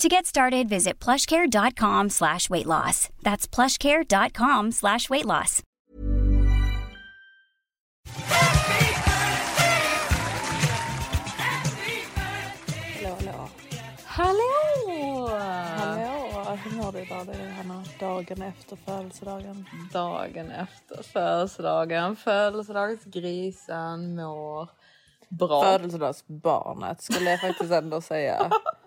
[0.00, 3.10] To get started, visit plushcare.com slash weight loss.
[3.22, 5.62] That's plushcare.com slash weight loss.
[13.02, 13.48] Hallå, hallå.
[14.04, 15.28] Hallå!
[16.32, 17.26] Hallå, hur mår du idag?
[17.26, 17.84] Det är Hanna.
[18.00, 19.66] Dagen efter födelsedagen.
[19.92, 22.16] Dagen efter födelsedagen.
[22.16, 24.68] Födelsedagsgrisen mår
[25.28, 25.62] bra.
[25.62, 28.50] Födelsedagsbarnet skulle jag faktiskt ändå säga.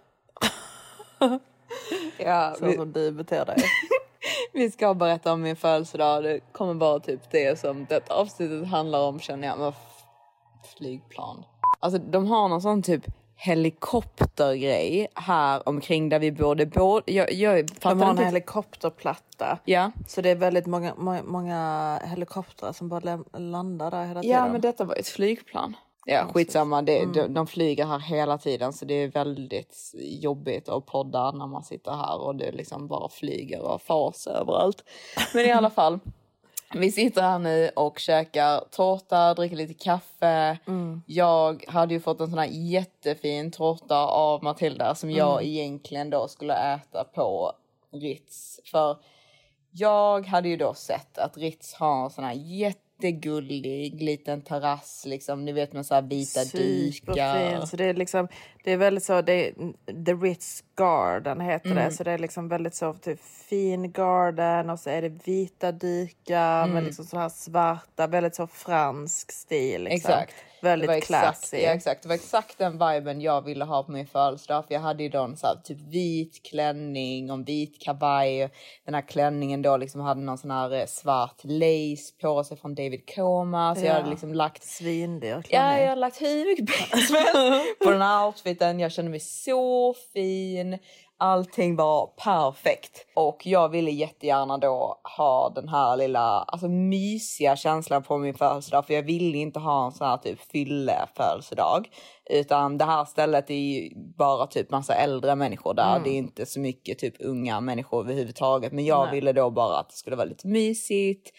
[2.17, 3.57] ja, Så vi, som du beter dig.
[4.53, 6.23] vi ska berätta om min födelsedag.
[6.23, 9.59] Det kommer vara typ det som detta avsnittet handlar om känner jag.
[9.59, 9.73] Men
[10.77, 11.45] flygplan.
[11.79, 16.55] Alltså de har någon sån typ helikoptergrej här omkring där vi bor.
[16.55, 19.59] Det bor jag, jag De har en helikopterplatta.
[19.65, 19.91] Ja.
[20.07, 24.37] Så det är väldigt många, må- många helikoptrar som bara landar där hela tiden.
[24.37, 25.75] Ja, men detta var ett flygplan.
[26.05, 26.81] Ja, skitsamma.
[26.81, 31.47] Det, de, de flyger här hela tiden så det är väldigt jobbigt att podda när
[31.47, 34.83] man sitter här och det liksom bara flyger och fas överallt.
[35.33, 35.99] Men i alla fall.
[36.75, 40.57] Vi sitter här nu och käkar tårta, dricker lite kaffe.
[41.05, 46.27] Jag hade ju fått en sån här jättefin tårta av Matilda som jag egentligen då
[46.27, 47.53] skulle äta på
[47.91, 48.59] Ritz.
[48.65, 48.97] För
[49.71, 52.33] jag hade ju då sett att Ritz har en sån här
[53.03, 55.45] jättegullig liten terrass liksom.
[55.45, 56.91] Ni vet med så här vita dukar.
[56.91, 57.67] Superfin.
[57.67, 58.27] Så det är liksom,
[58.63, 59.53] det är väldigt så, det är,
[60.05, 61.83] The Ritz Garden heter Mm.
[61.83, 61.91] det.
[61.91, 63.19] Så det är liksom väldigt så typ
[63.49, 66.73] fin garden och så är det vita dukar Mm.
[66.73, 69.83] med liksom så här svarta, väldigt så fransk stil.
[69.83, 70.11] Liksom.
[70.11, 70.33] Exakt.
[70.61, 71.57] Det Väldigt exakt, classy.
[71.57, 72.01] ja, exakt.
[72.03, 74.65] Det var exakt den viben jag ville ha på min födelsedag.
[74.67, 78.49] För jag hade ju då en så här, typ vit klänning och en vit kavaj.
[78.85, 82.75] Den här klänningen då liksom hade någon sån här eh, svart lace på sig från
[82.75, 83.75] David Koma.
[83.75, 83.93] Så jag Ja.
[83.93, 85.81] hade liksom lagt Svindyr Ja, klänning.
[85.83, 88.79] jag har lagt hur mycket pengar på den här outfiten.
[88.79, 90.62] Jag kände mig så fin.
[91.17, 93.05] Allting var perfekt.
[93.15, 98.87] Och jag ville jättegärna då ha den här lilla alltså, mysiga känslan på min födelsedag.
[98.87, 101.89] För jag ville inte ha en sån här typ fylle-födelsedag.
[102.29, 106.01] Utan det här stället är ju bara typ massa äldre människor där.
[106.03, 108.71] Det är inte så mycket typ unga människor överhuvudtaget.
[108.73, 109.15] Men jag Nej.
[109.15, 111.31] ville då bara att det skulle vara lite mysigt.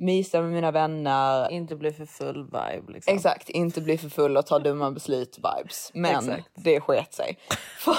[0.00, 1.50] Mysa med mina vänner.
[1.50, 2.92] Inte bli för full vibe.
[2.92, 3.14] Liksom.
[3.14, 5.90] Exakt, inte bli för full och ta dumma beslut vibes.
[5.94, 6.50] Men Exakt.
[6.54, 7.38] det sket sig.
[7.78, 7.96] För,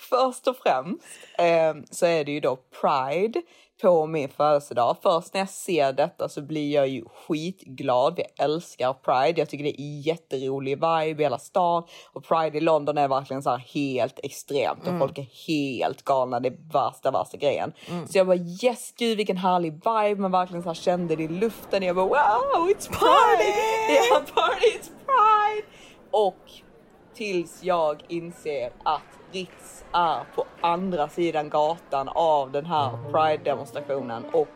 [0.00, 1.04] först och främst
[1.38, 3.42] eh, så är det ju då Pride
[3.82, 4.96] på min födelsedag.
[5.02, 8.18] Först när jag ser detta så blir jag ju skitglad.
[8.18, 9.40] Jag älskar Pride.
[9.40, 11.82] Jag tycker det är jätterolig vibe i hela stan.
[12.12, 16.40] Och Pride i London är verkligen så här helt extremt och folk är helt galna.
[16.40, 17.72] Det är värsta, värsta grejen.
[18.08, 20.20] Så jag bara yes, gud vilken härlig vibe.
[20.20, 21.82] Man verkligen så här kände det i luften.
[21.82, 23.52] Jag bara wow, it's Pride!
[24.10, 25.66] Ja, party, it's Pride!
[26.10, 26.65] Och
[27.16, 34.48] tills jag inser att Ritz är på andra sidan gatan av den här Pride-demonstrationen och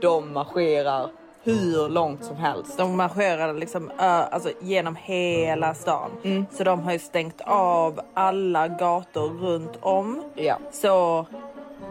[0.00, 1.10] de marscherar
[1.44, 2.78] hur långt som helst.
[2.78, 6.10] De marscherade liksom alltså, genom hela stan.
[6.24, 6.46] Mm.
[6.50, 10.22] Så de har ju stängt av alla gator runt om.
[10.34, 10.58] Ja.
[10.70, 11.26] Så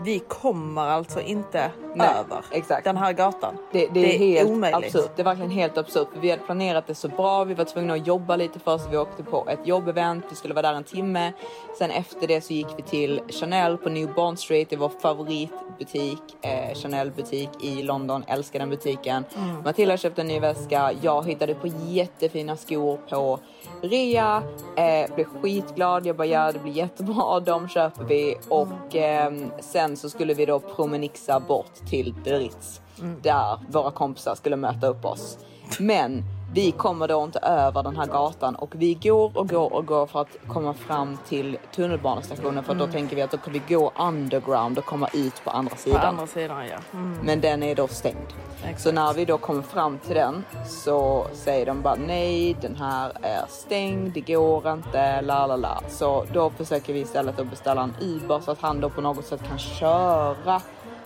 [0.04, 2.84] vi kommer alltså inte Nej, över exakt.
[2.84, 3.58] den här gatan.
[3.72, 4.96] Det, det, är helt omöjligt.
[4.96, 5.12] absurt.
[5.16, 6.08] Det är verkligen helt absurt.
[6.22, 7.44] Vi hade planerat det så bra.
[7.44, 8.86] Vi var tvungna att jobba lite först.
[8.92, 10.26] Vi åkte på ett jobbevent.
[10.30, 11.34] Vi skulle vara där en timme.
[11.78, 14.70] Sen efter det så gick vi till Chanel på New Bond Street.
[14.70, 16.22] Det var vår favoritbutik.
[16.42, 18.24] Eh, Chanel butik i London.
[18.28, 19.26] Älskar den butiken.
[19.38, 19.64] Mm.
[19.64, 20.92] Matilda köpte en ny väska.
[21.02, 23.40] Jag hittade på jättefina skor på
[23.82, 24.44] rea.
[24.78, 26.06] Eh, blev skitglad.
[26.06, 27.40] Jag bara ja det blir jättebra.
[27.40, 28.38] De köper vi.
[28.50, 32.82] Och ehm, sen så skulle vi då promenixa bort till The Ritz.
[33.22, 35.38] Där våra kompisar skulle möta upp oss.
[35.80, 36.24] Men
[36.54, 40.06] Vi kommer då inte över den här gatan och vi går och går och går
[40.08, 42.94] för att komma fram till tunnelbanestationen för då Mm.
[42.94, 46.02] tänker vi att då kan vi gå underground och komma ut på andra På sidan.
[46.06, 46.78] andra sidan ja.
[46.94, 47.18] Mm.
[47.24, 48.28] Men den är då stängd.
[48.64, 48.82] Exakt.
[48.82, 53.12] Så när vi då kommer fram till den så säger de bara nej, den här
[53.22, 55.82] är stängd, det går inte, la la la.
[55.90, 59.26] Så då försöker vi istället att beställa en Uber så att han då på något
[59.26, 60.62] sätt kan köra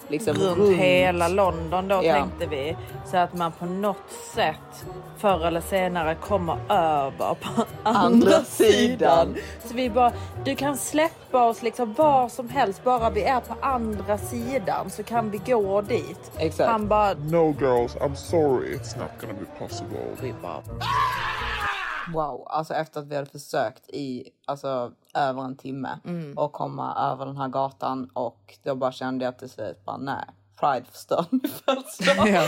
[0.08, 2.14] liksom runt, hela London då Ja.
[2.14, 2.78] tänkte vi.
[3.06, 4.86] Så att man på något sätt
[5.18, 7.50] förr eller senare kommer över på
[7.84, 8.46] andra, Andra sidan.
[8.48, 9.36] sidan.
[9.66, 10.12] Så vi bara,
[10.44, 15.04] du kan släppa oss liksom var som helst bara vi är på andra sidan så
[15.04, 16.32] kan vi gå dit.
[16.38, 16.70] Exakt.
[16.72, 18.76] Han bara, No, girls, I'm sorry.
[18.78, 20.00] It's not gonna be possible.
[20.22, 20.62] vi bara
[22.14, 26.38] Wow, alltså efter att vi hade försökt i alltså, över en timme Mm.
[26.38, 30.26] och komma över den här gatan och då bara kände jag till slut bara nej.
[30.60, 32.30] Pride förstör min födelsedag.
[32.30, 32.46] Ja.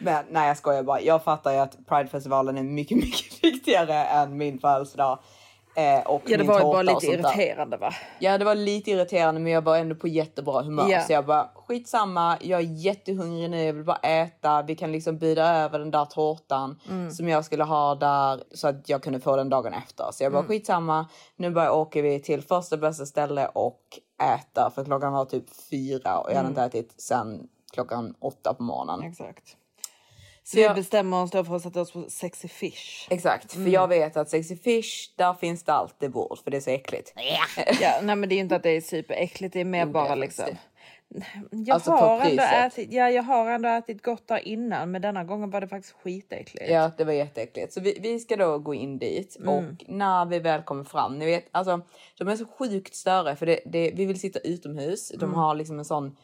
[0.00, 1.00] Men nej jag skojar bara.
[1.00, 5.18] Jag fattar ju att Pridefestivalen är mycket, mycket viktigare än min födelsedag.
[5.76, 7.90] Eh, och Ja det var ju bara lite irriterande va?
[8.18, 10.88] Ja det var lite irriterande men jag var ändå på jättebra humör.
[10.90, 11.00] Ja.
[11.02, 14.62] Så jag bara skitsamma, jag är jättehungrig nu, jag vill bara äta.
[14.62, 17.10] Vi kan liksom bjuda över den där tårtan Mm.
[17.10, 20.04] som jag skulle ha där så att jag kunde få den dagen efter.
[20.12, 20.48] Så jag bara Mm.
[20.48, 21.06] skitsamma,
[21.36, 23.80] nu bara åker vi till första bästa ställe och
[24.22, 26.50] äter för klockan var typ fyra och jag hade Mm.
[26.50, 29.02] inte ätit sen klockan åtta på morgonen.
[29.10, 29.56] Exakt.
[30.46, 33.06] Så Så vi jag- bestämmer oss då för att sätta oss på sexy fish.
[33.10, 33.66] Exakt, Mm.
[33.66, 36.70] för jag vet att Sexy Fish, där finns det alltid bord för det är så
[36.70, 37.12] äckligt.
[37.80, 40.14] Ja, nej men det är inte att det är superäckligt, det är mer det bara
[40.14, 40.44] liksom.
[41.50, 45.24] Jag Alltså, har ändå ätit, ja, jag har ändå ätit gott där innan, men denna
[45.24, 46.70] gången var det faktiskt skitäckligt.
[46.70, 47.72] Ja, det var jätteäckligt.
[47.72, 49.48] Så vi, vi ska då gå in dit Mm.
[49.48, 51.80] och när vi väl kommer fram, ni vet, alltså
[52.18, 55.08] de är så sjukt störiga för det, det, vi vill sitta utomhus.
[55.08, 55.34] De Mm.
[55.34, 56.16] har liksom en sån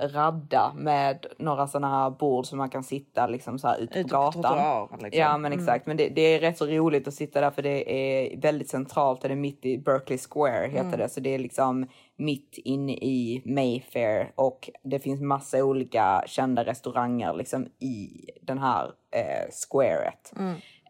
[0.00, 4.08] radda med några såna här bord som man kan sitta liksom så här ute, Ute
[4.08, 4.42] på på gatan.
[4.42, 5.20] trottoaren, liksom.
[5.20, 5.86] Ja, men exakt.
[5.86, 9.20] Men det, det är rätt så roligt att sitta där för det är väldigt centralt.
[9.22, 11.86] Det är mitt i Berkeley Square heter det, så det är liksom
[12.16, 18.08] mitt inne i Mayfair och det finns massa olika kända restauranger liksom i
[18.42, 18.84] den här
[19.16, 20.32] eh, squaret.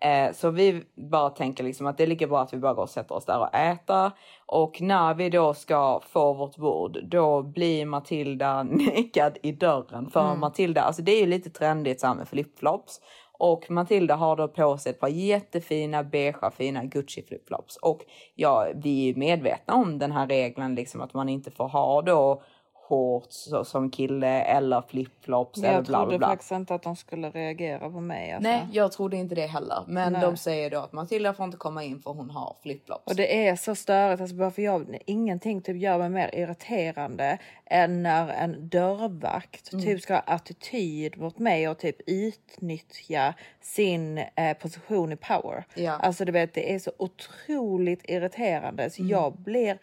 [0.05, 2.83] Eh, så vi bara tänker liksom att det är lika bra att vi bara går
[2.83, 4.11] och sätter oss där och äter.
[4.47, 10.11] Och när vi då ska få vårt bord, då blir Matilda nekad i dörren.
[10.11, 13.01] För Matilda, alltså det är ju lite trendigt så här med flipflops.
[13.39, 17.77] Och Matilda har då på sig ett par jättefina beigea fina Gucci flipflops.
[17.77, 18.01] Och
[18.35, 22.43] ja, vi är medvetna om den här regeln liksom att man inte får ha då
[22.89, 26.27] shorts som kille eller flipflops eller Jag bla bla trodde bla.
[26.29, 28.33] faktiskt inte att de skulle reagera på mig.
[28.33, 28.49] Alltså.
[28.51, 29.85] Nej, jag trodde inte det heller.
[29.89, 30.23] Men Nej.
[30.23, 33.03] de säger då att Matilda får inte komma in för hon har flipflops.
[33.07, 37.39] Och det är så störigt, alltså bara för jag, ingenting typ gör mig mer irriterande
[37.67, 39.85] än när en dörrvakt Mm.
[39.85, 45.65] typ ska ha attityd mot mig och typ utnyttja sin eh, position i power.
[45.75, 45.93] Ja.
[45.93, 48.91] Alltså du vet, det är så otroligt irriterande Mm.
[48.91, 49.79] så jag blir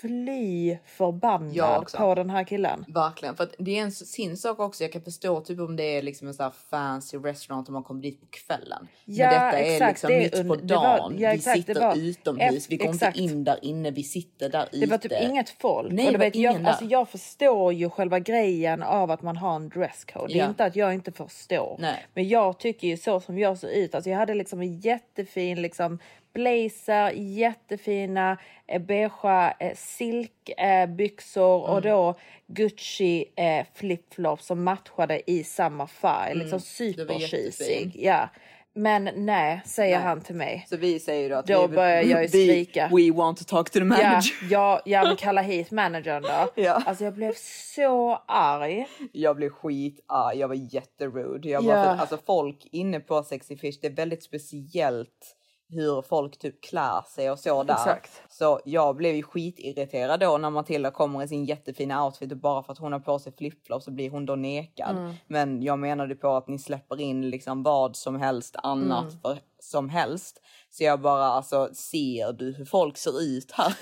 [0.00, 2.84] fly förbannad på den här killen.
[2.88, 4.84] Verkligen, för det är en sin sak också.
[4.84, 8.02] Jag kan förstå typ om det är liksom en sån fancy restaurant och man kommer
[8.02, 8.88] dit på kvällen.
[9.04, 11.12] Ja, Men detta är exakt, liksom det är mitt på det var- dagen.
[11.18, 14.48] ja, vi exakt, det sitter var- utomhus, vi går inte in där inne, vi sitter
[14.48, 14.78] där ute.
[14.80, 15.92] Det var typ inget folk.
[15.92, 16.68] Nej, och det var vet, jag, där.
[16.68, 20.32] alltså, jag förstår ju själva grejen av att man har en dresscode.
[20.32, 21.76] Det är inte att jag inte förstår.
[21.80, 22.06] Nej.
[22.14, 23.94] Men jag tycker ju så som jag ser ut.
[23.94, 25.98] Alltså, jag hade liksom en jättefin liksom,
[26.34, 31.82] blazer, jättefina eh, beigea eh, silkbyxor och Mm.
[31.90, 32.14] då
[32.46, 36.34] Gucci eh, flipflops som matchade i samma färg.
[36.34, 36.92] Liksom Mm.
[36.96, 37.52] det var super jättefin.
[37.52, 37.90] cheesy.
[37.94, 38.28] Ja.
[38.76, 40.06] Men nej, säger Nej.
[40.06, 40.66] han till mig.
[40.68, 42.90] Så vi säger då att Då vi, börjar jag ju vi, skrika.
[42.92, 44.32] We want to talk to the Ja, manager.
[44.50, 46.62] ja, ja men kalla hit managern då.
[46.62, 46.82] Ja.
[46.86, 47.32] Alltså jag blev
[47.74, 48.86] så arg.
[49.12, 51.48] Jag blev skitarg, jag var jätterude.
[51.48, 51.66] Jag Ja.
[51.66, 55.36] bara, alltså folk inne på Sexy Fish, det är väldigt speciellt
[55.68, 57.74] hur folk typ klär sig och så där.
[57.74, 58.22] Exakt.
[58.28, 62.62] Så jag blev ju skitirriterad då när Matilda kommer i sin jättefina outfit och bara
[62.62, 64.96] för att hon har på sig flipflops så blir hon då nekad.
[64.96, 65.14] Mm.
[65.26, 69.20] Men jag menade på att ni släpper in liksom vad som helst annat Mm.
[69.20, 70.40] för, som helst.
[70.70, 73.74] Så jag bara alltså, ser du hur folk ser ut här?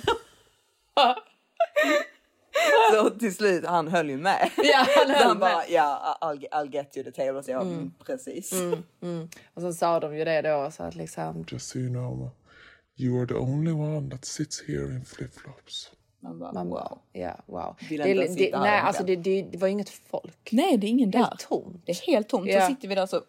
[2.93, 4.51] Så till slut, han höll ju med.
[4.57, 5.67] Ja, han höll han bara, med.
[5.69, 7.43] ja, I'll, I'll get you the table.
[7.43, 7.93] Så jag, mm.
[8.07, 8.53] precis.
[9.55, 11.45] Och så sa de ju det då så att liksom.
[11.49, 12.31] Just so you know,
[12.97, 15.91] you are the only one that sits here in flip-flops.
[16.23, 16.99] Man bara, Man wow.
[17.13, 17.77] ja wow.
[17.89, 20.49] Vill Det, det, sitta här nej alltså det, det, det var inget folk.
[20.53, 21.19] Nej, det är ingen där.
[21.19, 21.83] Helt tomt.
[21.87, 22.47] Det är helt tomt.
[22.47, 22.61] Ja.
[22.61, 23.21] Så sitter vi där så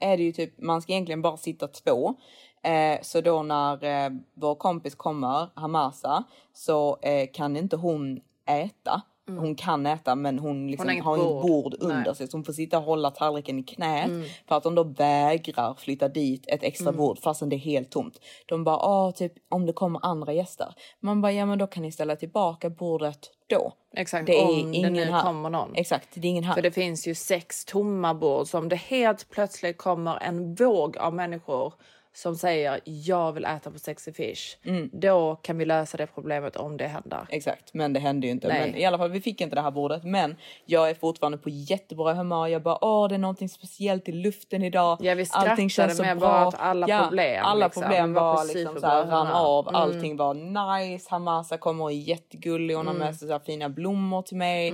[0.00, 2.14] är det ju typ, man ska egentligen bara sitta två.
[2.62, 9.02] Eh, så då när eh, vår kompis kommer, Hamasa, så eh, kan inte hon äta.
[9.28, 11.04] hon kan äta men hon, liksom Mm.
[11.04, 11.74] Hon har inget bord, bord.
[11.80, 12.02] under Nej.
[12.04, 12.14] Mm.
[12.14, 14.10] sig så hon får sitta och hålla tallriken i knät
[14.48, 16.96] för att de då vägrar flytta dit ett extra Mm.
[16.98, 18.20] bord fastän det är helt tomt.
[18.46, 20.74] De bara, ah, typ om det kommer andra gäster.
[21.00, 23.72] Man bara, ja men då kan ni ställa tillbaka bordet då.
[23.96, 25.22] Exakt, Det är om det ingen nu här.
[25.22, 25.74] kommer någon.
[25.74, 26.54] Exakt, det är ingen här.
[26.54, 30.96] För det finns ju sex tomma bord så om det helt plötsligt kommer en våg
[30.98, 31.74] av människor
[32.14, 34.56] som säger jag vill äta på Sexy Fish.
[34.64, 34.90] Mm.
[34.92, 37.26] Då kan vi lösa det problemet om det händer.
[37.28, 38.48] Exakt, men det hände ju inte.
[38.48, 38.60] Nej.
[38.70, 40.04] Men i alla fall, vi fick inte det här bordet.
[40.04, 42.46] Men jag är fortfarande på jättebra humör.
[42.46, 44.98] Jag bara, åh, det är någonting speciellt i luften idag.
[45.00, 46.28] Ja, vi Allting känns så med bra.
[46.28, 47.82] bara åt alla problem, Alla liksom.
[47.82, 49.22] problem var var, liksom så här, rann humör.
[49.26, 49.32] Mm.
[49.34, 49.68] av.
[49.76, 51.06] Allting var nice.
[51.10, 52.74] Hamasa kommer och är jättegullig.
[52.74, 53.06] Hon har Mm.
[53.06, 54.72] med sig så fina blommor till mig.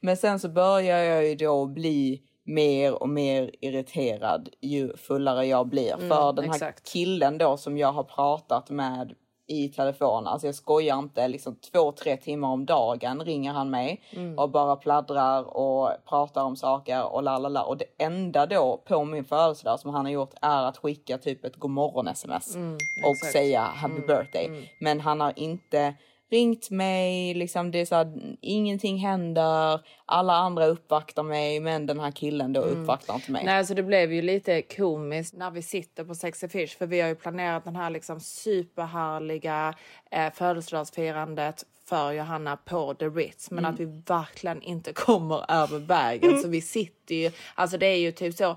[0.00, 2.22] Men sen så börjar jag ju då bli
[2.54, 5.96] mer och mer irriterad ju fullare jag blir.
[5.96, 6.92] För den här Mm, exakt.
[6.92, 9.14] killen då som jag har pratat med
[9.46, 14.02] i telefon, alltså jag skojar inte, liksom två, tre timmar om dagen ringer han mig
[14.12, 14.38] Mm.
[14.38, 17.62] och bara pladdrar och pratar om saker och la la la.
[17.62, 21.44] Och det enda då på min födelsedag som han har gjort är att skicka typ
[21.44, 23.22] ett godmorgon sms och Mm, exakt.
[23.22, 23.32] Mm.
[23.32, 24.70] säga happy birthday.
[24.80, 25.94] Men han har inte
[26.30, 32.00] ringt mig, liksom det är så här, ingenting händer, alla andra uppvaktar mig men den
[32.00, 33.42] här killen då uppvaktar inte mig.
[33.42, 33.54] Mm.
[33.54, 37.00] Nej, så det blev ju lite komiskt när vi sitter på Sexy Fish för vi
[37.00, 39.74] har ju planerat den här liksom superhärliga
[40.10, 46.38] eh, födelsedagsfirandet för Johanna på The Ritz men att vi verkligen inte kommer över vägen
[46.38, 48.56] så vi sitter ju, alltså det är ju typ så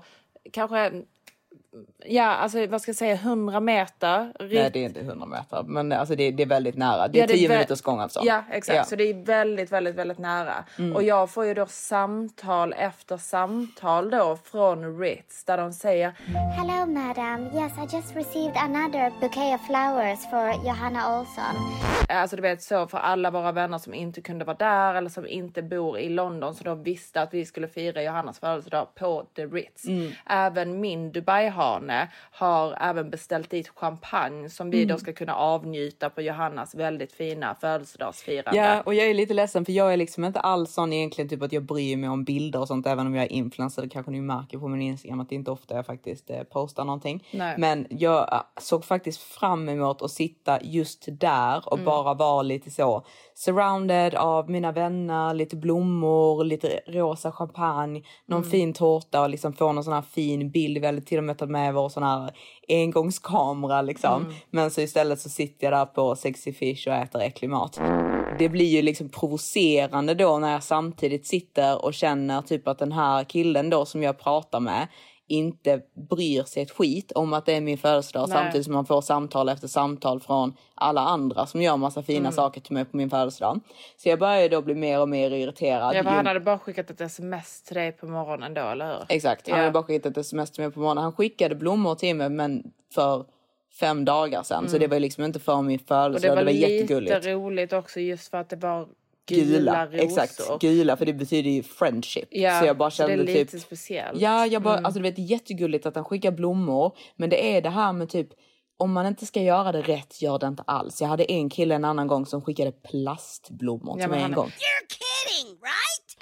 [0.52, 0.92] kanske
[2.06, 4.32] Ja, alltså vad ska jag säga, 100 meter.
[4.40, 7.08] Nej det är inte 100 meter men alltså det, det är väldigt nära.
[7.08, 8.26] Det är Ja, det är 10 vä- minuters gångavstånd.
[8.26, 8.74] Ja, exakt.
[8.74, 8.80] Ja.
[8.80, 8.84] Mm.
[8.86, 10.64] Så det är väldigt, väldigt, väldigt nära.
[10.94, 16.10] Och jag får ju då samtal efter samtal då från Ritz där de säger
[16.56, 17.40] Hello, madam.
[17.46, 21.54] Yes, I just received another bouquet of flowers for Johanna Olsson.
[22.08, 25.26] Alltså du vet så för alla våra vänner som inte kunde vara där eller som
[25.26, 29.46] inte bor i London så de visste att vi skulle fira Johannas födelsedag på The
[29.46, 29.86] Ritz.
[29.88, 30.12] Mm.
[30.26, 31.63] Även min Dubai-hane har
[32.80, 34.88] även beställt dit champagne som vi Mm.
[34.88, 38.58] då ska kunna avnjuta på Johannas väldigt fina födelsedagsfirande.
[38.60, 41.42] Ja, och jag är lite ledsen för jag är liksom inte alls sån egentligen typ
[41.42, 43.88] att jag bryr mig om bilder och sånt även om jag är influencer.
[43.88, 47.26] Kanske ni märker på min Instagram att det inte ofta jag faktiskt eh, postar någonting.
[47.30, 47.54] Nej.
[47.58, 52.70] Men jag eh, såg faktiskt fram emot att sitta just där och bara vara lite
[52.70, 53.04] så
[53.34, 59.72] surrounded av mina vänner, lite blommor, lite rosa champagne, någon fin tårta och liksom få
[59.72, 60.78] någon sån här fin bild.
[60.78, 62.30] Vi hade till och med tagit med vår sån här
[62.68, 64.34] engångskamera liksom.
[64.50, 67.80] Men så istället så sitter jag där på Sexy Fish och äter äcklig mat.
[68.38, 72.92] Det blir ju liksom provocerande då när jag samtidigt sitter och känner typ att den
[72.92, 74.88] här killen då som jag pratar med
[75.28, 78.38] inte bryr sig ett skit om att det är min födelsedag Nej.
[78.38, 82.32] samtidigt som man får samtal efter samtal från alla andra som gör massa fina Mm.
[82.32, 83.60] saker till mig på min födelsedag.
[83.96, 85.94] Så jag börjar ju då bli mer och mer irriterad.
[85.94, 89.04] Ja, ju- han hade bara skickat ett sms till dig på morgonen då, eller hur?
[89.08, 89.62] Exakt, han Ja.
[89.64, 91.02] hade bara skickat ett sms till mig på morgonen.
[91.04, 92.62] Han skickade blommor till mig men
[92.94, 93.24] för
[93.80, 94.68] fem dagar sedan.
[94.68, 95.74] Så det var liksom inte för min Mm.
[95.74, 96.34] Och det födelsedag.
[96.34, 97.26] var, Det var, lite jättegulligt.
[97.26, 98.88] roligt också just för att det var
[99.28, 100.00] gula, Gula, rosor.
[100.04, 100.60] exakt.
[100.60, 102.28] Gula för det betyder ju friendship.
[102.30, 104.20] Ja, så jag bara så det kände är lite typ speciellt.
[104.20, 106.96] Ja, jag bara, alltså du vet, det är jättegulligt att han skickar blommor.
[107.16, 108.28] Men det är det här med typ,
[108.78, 111.00] om man inte ska göra det rätt, gör det inte alls.
[111.00, 114.22] Jag hade en kille en annan gång som skickade plastblommor Ja, till men mig en
[114.22, 114.50] han är- gång.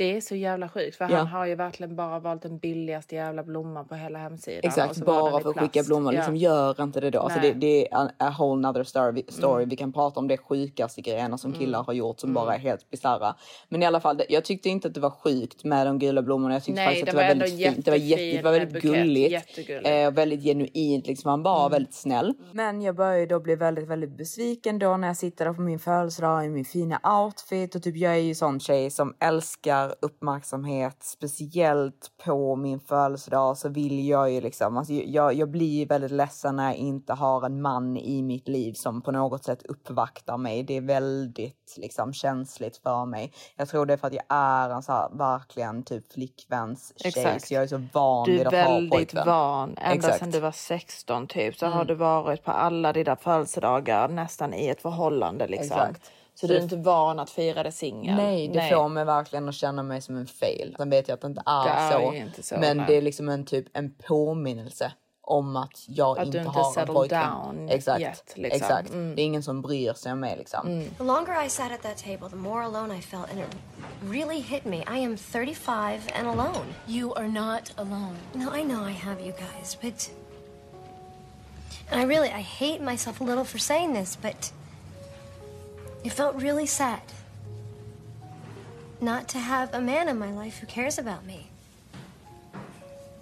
[0.03, 1.17] Det är så jävla sjukt för Ja.
[1.17, 4.61] han har ju verkligen bara valt den billigaste jävla blomman på hela hemsidan.
[4.63, 6.13] Exakt, bara för att skicka blommor.
[6.13, 6.19] Ja.
[6.19, 7.21] Liksom, gör inte det då.
[7.21, 7.49] Alltså, det.
[7.49, 7.61] Mm.
[7.61, 9.25] det är a, whole nother story.
[9.29, 9.65] story.
[9.65, 12.91] Vi kan prata om det sjukaste grejerna som killar har gjort som bara är helt
[12.91, 13.35] bisarra.
[13.69, 16.55] Men i alla fall, jag tyckte inte att det var sjukt med de gula blommorna.
[16.55, 17.85] Jag tyckte Nej, faktiskt att det var, väldigt fint.
[17.85, 19.69] Det var, jätte, det var väldigt gulligt.
[19.69, 20.07] Mm.
[20.07, 21.07] Eh, väldigt genuint.
[21.07, 21.31] Liksom.
[21.31, 22.35] Han var väldigt snäll.
[22.53, 25.79] Men jag började då bli väldigt, väldigt besviken då när jag sitter där på min
[25.79, 27.75] födelsedag i min fina outfit.
[27.75, 30.97] Och typ jag är ju sån tjej som älskar uppmärksamhet.
[31.03, 36.57] Speciellt på min födelsedag så vill jag ju liksom, alltså jag, jag blir väldigt ledsen
[36.57, 40.63] när jag inte har en man i mitt liv som på något sätt uppvaktar mig.
[40.63, 43.33] Det är väldigt liksom känsligt för mig.
[43.57, 47.41] Jag tror det är för att jag är en så här verkligen typ flickväns tjej.
[47.41, 49.27] Så jag är så van Du vid är att ha väldigt pojkvän.
[49.27, 49.77] van.
[49.77, 54.55] Ända sedan du var 16 typ så har du varit på alla dina födelsedagar nästan
[54.55, 55.81] i ett förhållande liksom.
[55.81, 56.11] Exakt.
[56.35, 58.17] Så du är inte van att fira det singel.
[58.17, 60.75] Nej, det får mig verkligen att känna mig som en fail.
[60.79, 62.87] Sen vet jag att det inte är, Det är så, inte så, Men nej.
[62.89, 64.93] det är liksom en typ en påminnelse
[65.25, 67.31] om att jag Att inte, inte har en pojkvän.
[67.31, 68.63] down Exakt, yet, liksom.
[68.63, 68.91] exakt.
[68.91, 69.15] Mm.
[69.15, 70.85] Det är ingen som bryr sig om mig liksom.
[70.99, 73.47] The longer I sat at that table, the more alone I felt, and it
[74.03, 74.77] really hit me.
[74.77, 76.67] I am 35 and alone.
[76.87, 78.17] You are not alone.
[78.33, 80.11] No, I know I have you guys, but.
[81.91, 84.53] And I really, I hate myself a little for saying this, but.
[86.05, 87.03] It felt really sad.
[89.03, 91.47] not to have a man in my life who cares about me.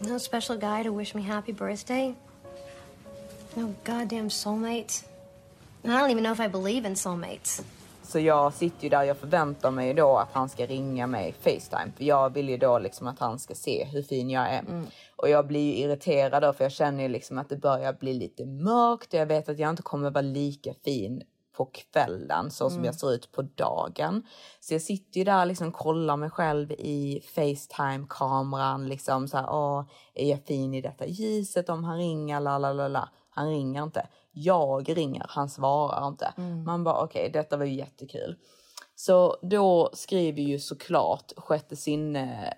[0.01, 2.15] No special guy to wish me happy birthday.
[3.57, 5.05] No goddamn soulmate.
[5.83, 7.63] And I don't even know if I believe in soulmates.
[8.03, 11.93] Så jag sitter ju där, jag förväntar mig då att han ska ringa mig Facetime.
[11.97, 14.65] För jag vill ju då liksom att han ska se hur fin jag är.
[15.17, 18.15] Och jag blir ju irriterad då för jag känner ju liksom att det börjar bli
[18.15, 19.15] lite mörkt.
[19.15, 22.95] Och jag vet att jag inte kommer vara lika fin på kvällen så som jag
[22.95, 24.23] ser ut på dagen.
[24.61, 29.85] Så jag sitter ju där liksom kollar mig själv i Facetime-kameran liksom så här, åh,
[30.15, 33.09] är jag fin i detta ljuset om han ringer, la la la la.
[33.31, 34.07] Han ringer inte.
[34.33, 36.33] Jag ringer, han svarar inte.
[36.67, 38.37] Man bara okej, detta var ju jättekul.
[38.95, 42.55] Så då skriver ju såklart sjätte sinne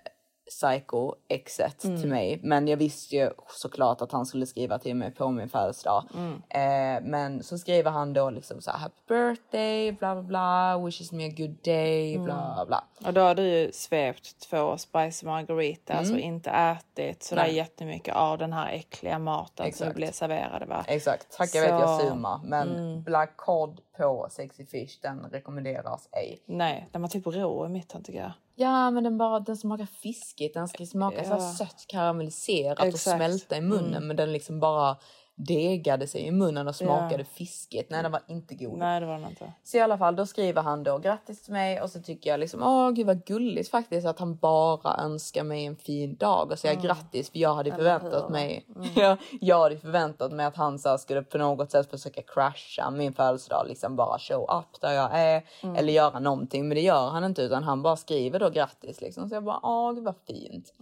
[0.59, 2.39] Psycho exet till mig.
[2.43, 6.03] Men jag visste ju såklart att han skulle skriva till mig på min födelsedag.
[6.49, 6.61] Eh,
[7.03, 11.27] men så skriver han då liksom så här happy birthday, bla bla bla, wishes me
[11.27, 12.83] a good day, bla bla.
[13.05, 17.49] Och då har du ju svept två spicy margaritas och inte ätit sådär Mm.
[17.51, 17.57] Nej.
[17.57, 19.89] jättemycket av den här äckliga maten som Exakt.
[19.91, 20.85] du blev serverade va?
[20.87, 22.39] Exakt, tack jag vet jag Så- zoomar.
[22.43, 26.43] Men black cod på sexy fish den rekommenderas ej.
[26.45, 28.31] Nej, den var typ rå i mitten tycker jag.
[28.55, 31.33] Ja men den bara den smakar fiskigt, den ska smaka så Ja.
[31.35, 33.17] här sött karamelliserat och Exakt.
[33.17, 34.97] smälta i munnen men den liksom bara
[35.35, 37.91] degade sig i munnen och smakade fiskigt.
[37.91, 38.77] Nej den var inte god.
[38.77, 39.53] Nej det var den inte.
[39.63, 42.39] Så i alla fall, då skriver han då grattis till mig och så tycker jag
[42.39, 46.59] liksom åh gud vad gulligt faktiskt att han bara önskar mig en fin dag och
[46.59, 48.65] säger grattis för jag hade ju förväntat mig.
[48.95, 52.91] jag, jag hade förväntat mig att han så här, skulle på något sätt försöka crasha
[52.91, 55.43] min födelsedag, liksom bara show up där jag är
[55.77, 56.67] eller göra någonting.
[56.67, 59.29] Men det gör han inte utan han bara skriver då grattis liksom.
[59.29, 60.73] Så jag bara åh gud vad fint.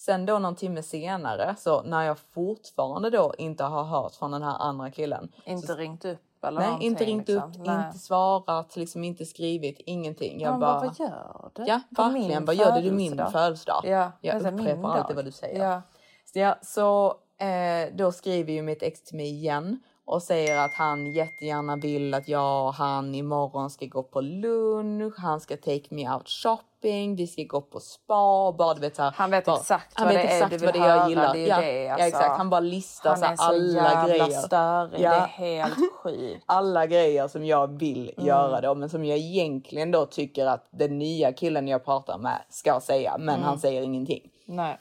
[0.00, 4.42] Sen då någon timme senare så när jag fortfarande då inte har hört från den
[4.42, 7.50] här andra killen Inte ringt upp eller Nej, inte ringt liksom.
[7.50, 7.86] upp, Nej.
[7.86, 10.40] inte svarat, liksom inte skrivit, ingenting.
[10.40, 11.64] Jag Man bara, vad gör du?
[11.66, 12.44] ja, På verkligen.
[12.44, 12.80] Vad gör du?
[12.80, 13.82] Det är min födelsedag?
[13.84, 15.64] Ja, jag alltså, upprepar alltid vad du säger.
[15.64, 15.82] Ja.
[16.24, 17.14] Så, ja, så
[17.44, 22.14] eh, då skriver ju mitt ex till mig igen och säger att han jättegärna vill
[22.14, 26.69] att jag och han imorgon ska gå på lunch, han ska take me out shopping,
[26.82, 30.06] vi ska gå på spa, bara du vet så här, Han vet bara, exakt han
[30.06, 31.34] vad det är exakt du vad vill det är jag höra, gillar.
[31.34, 32.06] det är ja, det, ja, alltså.
[32.06, 34.30] exakt, han bara listar Han så här, är så alla grejer.
[34.30, 35.00] störig.
[35.00, 35.10] Ja.
[35.10, 36.44] Det är helt sjukt.
[36.46, 38.26] alla grejer som jag vill Mm.
[38.28, 42.38] göra då, men som jag egentligen då tycker att den nya killen jag pratar med
[42.48, 43.42] ska säga, men Mm.
[43.46, 44.30] han säger ingenting.
[44.46, 44.78] Nej.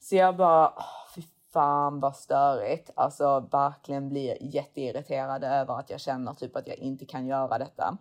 [0.00, 0.72] Så jag bara,
[1.14, 1.22] fy
[1.52, 2.90] fan vad störigt.
[2.96, 7.96] Alltså verkligen blir jätteirriterad över att jag känner typ att jag inte kan göra detta.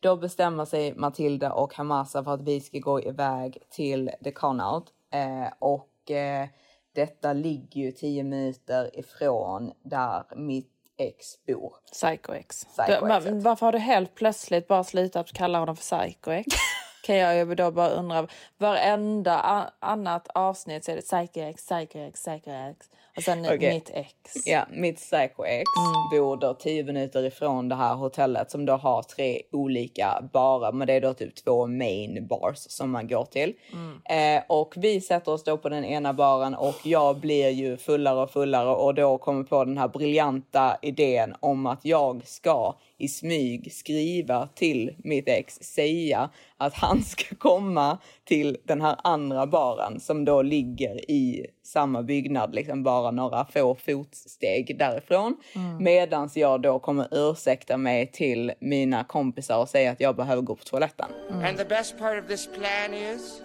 [0.00, 4.84] Då bestämmer sig Matilda och Hamasa för att vi ska gå iväg till The Conout
[5.12, 6.48] eh, och eh,
[6.94, 11.74] detta ligger ju 10 minuter ifrån där mitt ex bor.
[11.92, 12.64] Psycho X.
[12.64, 13.24] Psycho Du, X.
[13.24, 16.46] men varför har du helt plötsligt bara slutat kalla honom för Psycho X?
[17.04, 18.26] kan jag då bara undra.
[18.58, 22.90] Varenda annat avsnitt så är det Psycho X, Psycho X, Psycho X.
[23.20, 23.74] Och sen Okej.
[23.74, 24.12] mitt ex.
[24.46, 25.64] Ja, mitt Psycho X
[26.12, 30.86] bor då 10 minuter ifrån det här hotellet som då har tre olika barer, men
[30.86, 33.54] det är då typ två main bars som man går till.
[34.04, 38.20] Eh, och vi sätter oss då på den ena baren och jag blir ju fullare
[38.22, 43.08] och fullare och då kommer på den här briljanta idén om att jag ska i
[43.08, 46.30] smyg skriva till mitt ex, säga
[46.60, 52.54] att han ska komma till den här andra baren som då ligger i samma byggnad,
[52.54, 55.36] liksom bara några få fotsteg därifrån.
[55.80, 60.54] Medans jag då kommer ursäkta mig till mina kompisar och säga att jag behöver gå
[60.54, 61.06] på toaletten.
[61.30, 63.42] And the best part of this plan is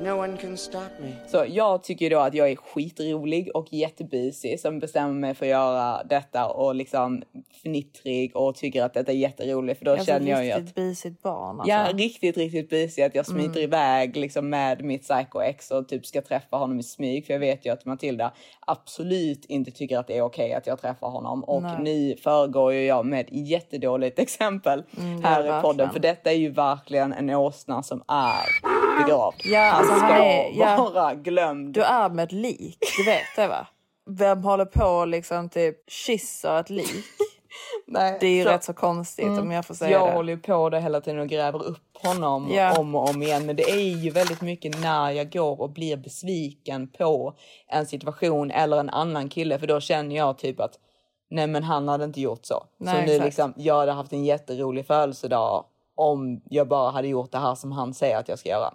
[0.00, 1.12] no one can stop me.
[1.26, 5.50] Så jag tycker då att jag är skitrolig och jättebusig som bestämmer mig för att
[5.50, 7.22] göra detta och liksom
[7.62, 10.74] fnittrig och tycker att detta är jätteroligt för då Alltså känner jag ju att riktigt
[10.74, 11.70] busigt barn alltså.
[11.70, 13.02] Ja, riktigt, riktigt busig.
[13.02, 16.82] Att jag smiter iväg liksom med mitt psycho ex och typ ska träffa honom i
[16.82, 17.26] smyg.
[17.26, 20.80] För jag vet ju att Matilda absolut inte tycker att det är okej att jag
[20.80, 21.44] träffar honom.
[21.44, 24.82] Och nu föregår ju jag med ett jättedåligt exempel
[25.22, 25.76] här ja, i podden.
[25.76, 25.90] verkligen.
[25.90, 28.44] För detta är ju verkligen en åsna som är
[29.02, 29.36] begravd.
[29.44, 30.90] Ja, alltså, ska är- ja.
[30.94, 31.74] vara glömd.
[31.74, 33.66] Du är med ett lik, du vet det va?
[34.10, 37.04] Vem håller på liksom typ kysser ett lik?
[37.86, 40.12] Nej, Det är ju så- rätt så konstigt om jag får säga jag det.
[40.12, 42.78] håller ju på det hela tiden och gräver upp honom Ja.
[42.80, 43.46] om och om igen.
[43.46, 47.34] Men det är ju väldigt mycket när jag går och blir besviken på
[47.68, 49.58] en situation eller en annan kille.
[49.58, 50.72] För då känner jag typ att
[51.30, 52.64] nej men han hade inte gjort så.
[52.78, 53.24] Nej, så nu exakt.
[53.24, 55.64] liksom, jag hade haft en jätterolig födelsedag
[55.96, 58.74] om jag bara hade gjort det här som han säger att jag ska göra.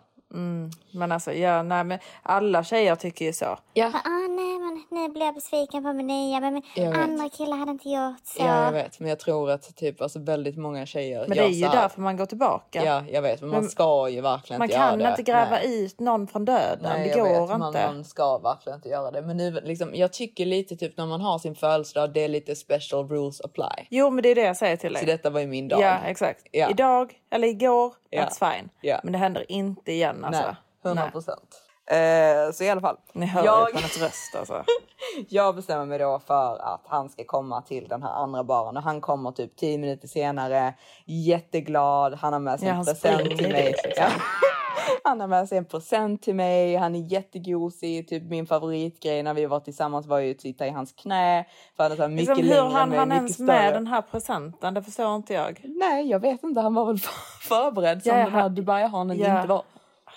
[0.91, 3.57] Men alltså, ja, nej, men alla tjejer tycker ju så.
[3.73, 6.39] Ja, Ah, nej, men nu blir jag besviken på min nya.
[6.39, 6.61] Men
[6.95, 8.41] andra killar hade inte gjort så.
[8.43, 8.99] ja, jag vet.
[8.99, 11.75] Men jag tror att typ alltså, väldigt många tjejer Men det är ju här.
[11.75, 12.83] därför man går tillbaka.
[12.85, 13.41] Ja, jag vet.
[13.41, 15.09] Men man Men ska ju verkligen man inte göra kan det.
[15.09, 15.83] inte gräva Nej.
[15.85, 16.79] ut någon från döden.
[16.81, 17.87] Nej, det jag går vet, man, inte.
[17.93, 19.21] man ska verkligen inte göra det.
[19.21, 22.55] Men nu, liksom, jag tycker lite typ när man har sin födelsedag, det är lite
[22.55, 23.87] special rules apply.
[23.89, 24.99] Jo, men det är det jag säger till dig.
[24.99, 25.81] Så detta var ju min dag.
[25.81, 26.41] Ja, exakt.
[26.51, 26.69] Ja.
[26.69, 28.21] Idag eller igår, Ja.
[28.21, 28.69] that's fine.
[28.81, 28.99] Ja.
[29.03, 30.41] Men det händer inte igen alltså.
[30.43, 30.55] Nej,
[30.85, 31.11] 100 Nej.
[31.11, 31.59] procent.
[31.87, 32.97] Eh, så i alla fall.
[33.13, 34.63] Ni hör jag, ju på hennes röst alltså.
[35.29, 38.83] jag bestämmer mig då för att han ska komma till den här andra baren och
[38.83, 40.73] han kommer typ 10 minuter senare.
[41.05, 42.13] Jätteglad.
[42.13, 43.65] Han har med sig Ja, en present till mig.
[43.65, 43.91] liksom.
[43.95, 44.07] Ja.
[45.03, 46.75] Han har med sig en present till mig.
[46.75, 48.07] Han är jättegosig.
[48.09, 51.45] Typ min favoritgrej när vi var tillsammans var ju att sitta i hans knä.
[51.75, 53.45] För han är så här mycket Liksom, hur längre än han ens större.
[53.47, 55.61] med den här presenten, det förstår inte jag.
[55.63, 56.61] Nej, jag vet inte.
[56.61, 56.97] Han var väl
[57.41, 59.35] förberedd som Ja, den här han- Dubai-hanen Ja.
[59.35, 59.63] inte var.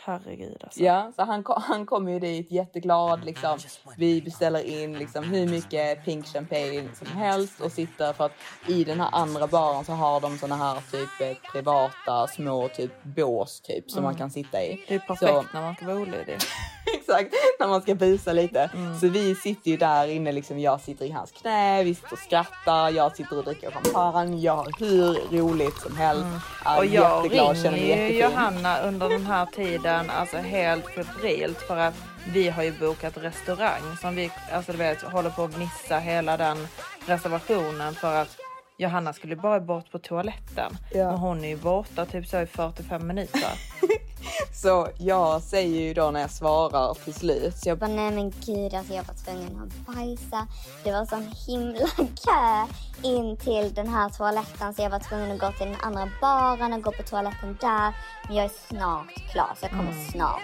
[0.07, 0.81] Herregud alltså.
[0.81, 3.59] Ja, så han, kom, han kom ju dit jätteglad liksom.
[3.97, 8.33] Vi beställer in liksom hur mycket pink champagne som helst och sitter för att
[8.67, 13.61] i den här andra baren så har de såna här typ privata små typ bås
[13.61, 14.85] typ som man kan sitta i.
[14.89, 16.37] Det är perfekt Så, när man ska vara olydig.
[16.95, 18.71] exakt, när man ska busa lite.
[18.75, 18.99] Mm.
[18.99, 20.59] Så vi sitter ju där inne liksom.
[20.59, 24.41] Jag sitter i hans knä, vi sitter och skrattar, jag sitter och dricker champagne.
[24.41, 26.23] Jag har hur roligt som helst.
[26.23, 26.79] Mm.
[26.79, 28.21] Och jag jätteglad, ringer ju.
[28.21, 31.95] Johanna under den här tiden, alltså helt febrilt för att
[32.33, 36.37] vi har ju bokat restaurang som vi, alltså du vet, håller på att missa hela
[36.37, 36.69] den
[37.07, 38.37] reservationen för att
[38.79, 40.73] Johanna skulle bara bort på toaletten.
[40.93, 41.11] Ja.
[41.11, 43.51] Men hon är ju borta typ så i 45 minuter.
[44.63, 47.57] Så jag säger ju då när jag svarar till slut.
[47.57, 50.47] Så jag bara, nej men gud, alltså jag var tvungen att bajsa.
[50.85, 52.67] Det var sån himla kö
[53.09, 56.73] in till den här toaletten så jag var tvungen att gå till den andra baren
[56.73, 57.95] och gå på toaletten där.
[58.27, 60.41] Men jag är snart klar så jag kommer snart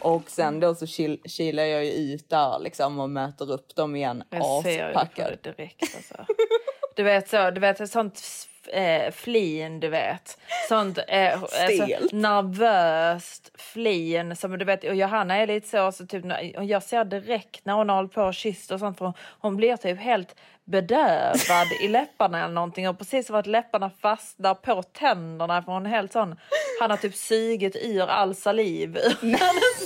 [0.00, 3.96] Och sen då så kil- kilar jag ju ut där liksom och möter upp dem
[3.96, 5.38] igen Jag ser ju på aspackad.
[5.42, 6.32] det direkt alltså.
[6.96, 8.22] Du vet så, du vet sånt
[8.68, 10.38] eh, flin du vet.
[10.68, 16.24] Sånt eh, alltså, nervöst flin som du vet och Johanna är lite så, så typ
[16.56, 19.56] och jag ser direkt när hon håller på och kysser och sånt för hon, hon
[19.56, 24.82] blir typ helt bedövad i läpparna eller någonting och precis som att läpparna fastnar på
[24.82, 26.36] tänderna för hon är helt sån
[26.80, 28.98] han har typ sugit ur all saliv.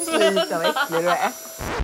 [0.05, 1.80] Sluta vad äcklig du är.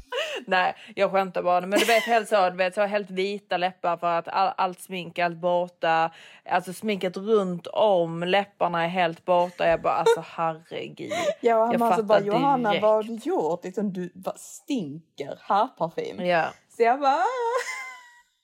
[0.48, 1.60] Nej, jag skämtar bara.
[1.60, 4.80] Men du vet helt så, du vet så helt vita läppar för att all, allt
[4.80, 6.10] smink är allt borta.
[6.50, 9.66] Alltså sminket runt om läpparna är helt borta.
[9.68, 11.12] Jag bara alltså herregud.
[11.40, 12.82] Ja, han jag alltså bara Johanna direkt.
[12.82, 13.64] vad har du gjort?
[13.64, 16.26] Liksom, du stinker haarparfym.
[16.26, 16.44] Ja,
[16.76, 17.12] Så jag bara...
[17.12, 17.24] "Ah."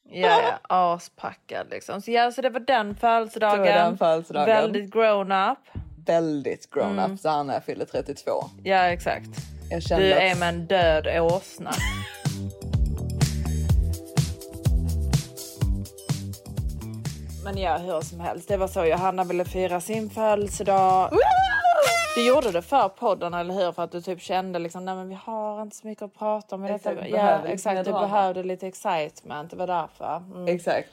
[0.05, 0.59] ja, ja.
[0.69, 2.03] Aspackad liksom.
[2.03, 3.59] Så ja, så det var den födelsedagen.
[3.61, 4.47] Var den födelsedagen.
[4.47, 5.59] Väldigt grown up.
[6.07, 7.13] Väldigt grown Mm.
[7.13, 8.31] up så här när jag fyllde 32.
[8.65, 9.29] Ja, exakt.
[9.73, 11.73] Jag kände Du att- är med en död åsna.
[17.45, 18.49] Men ja, hur som helst.
[18.49, 21.11] Det var så Johanna ville fira sin födelsedag.
[22.17, 23.73] Du gjorde det för podden, eller hur?
[23.73, 26.55] För att du typ kände liksom, nej men vi har inte så mycket att prata
[26.55, 27.09] om Exakt, detta.
[27.09, 27.85] Ja, exakt.
[27.85, 29.51] Du behövde lite excitement.
[29.51, 30.17] Det var därför.
[30.17, 30.49] Mm.
[30.49, 30.89] Exakt.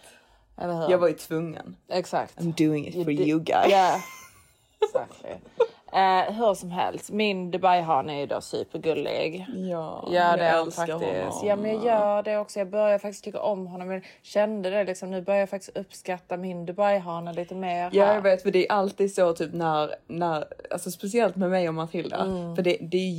[0.89, 1.75] Jag var ju tvungen.
[1.89, 2.37] Exakt.
[2.39, 3.71] I'm doing it for You you did- guys.
[3.71, 3.99] Yeah.
[4.81, 5.29] Exactly.
[5.93, 9.45] Eh, hur som helst, min Dubai-hane är ju då supergullig.
[9.55, 11.11] Ja, jag det han älskar faktiskt.
[11.11, 11.47] honom.
[11.47, 12.59] Ja men jag gör det också.
[12.59, 13.91] Jag börjar faktiskt tycka om honom.
[13.91, 15.11] Jag kände det liksom.
[15.11, 17.89] Nu börjar jag faktiskt uppskatta min Dubai-hane lite mer.
[17.93, 18.15] Ja här.
[18.15, 21.73] jag vet för det är alltid så typ när, när alltså speciellt med mig och
[21.73, 22.17] Matilda.
[22.17, 22.55] Mm.
[22.55, 23.09] För det, det är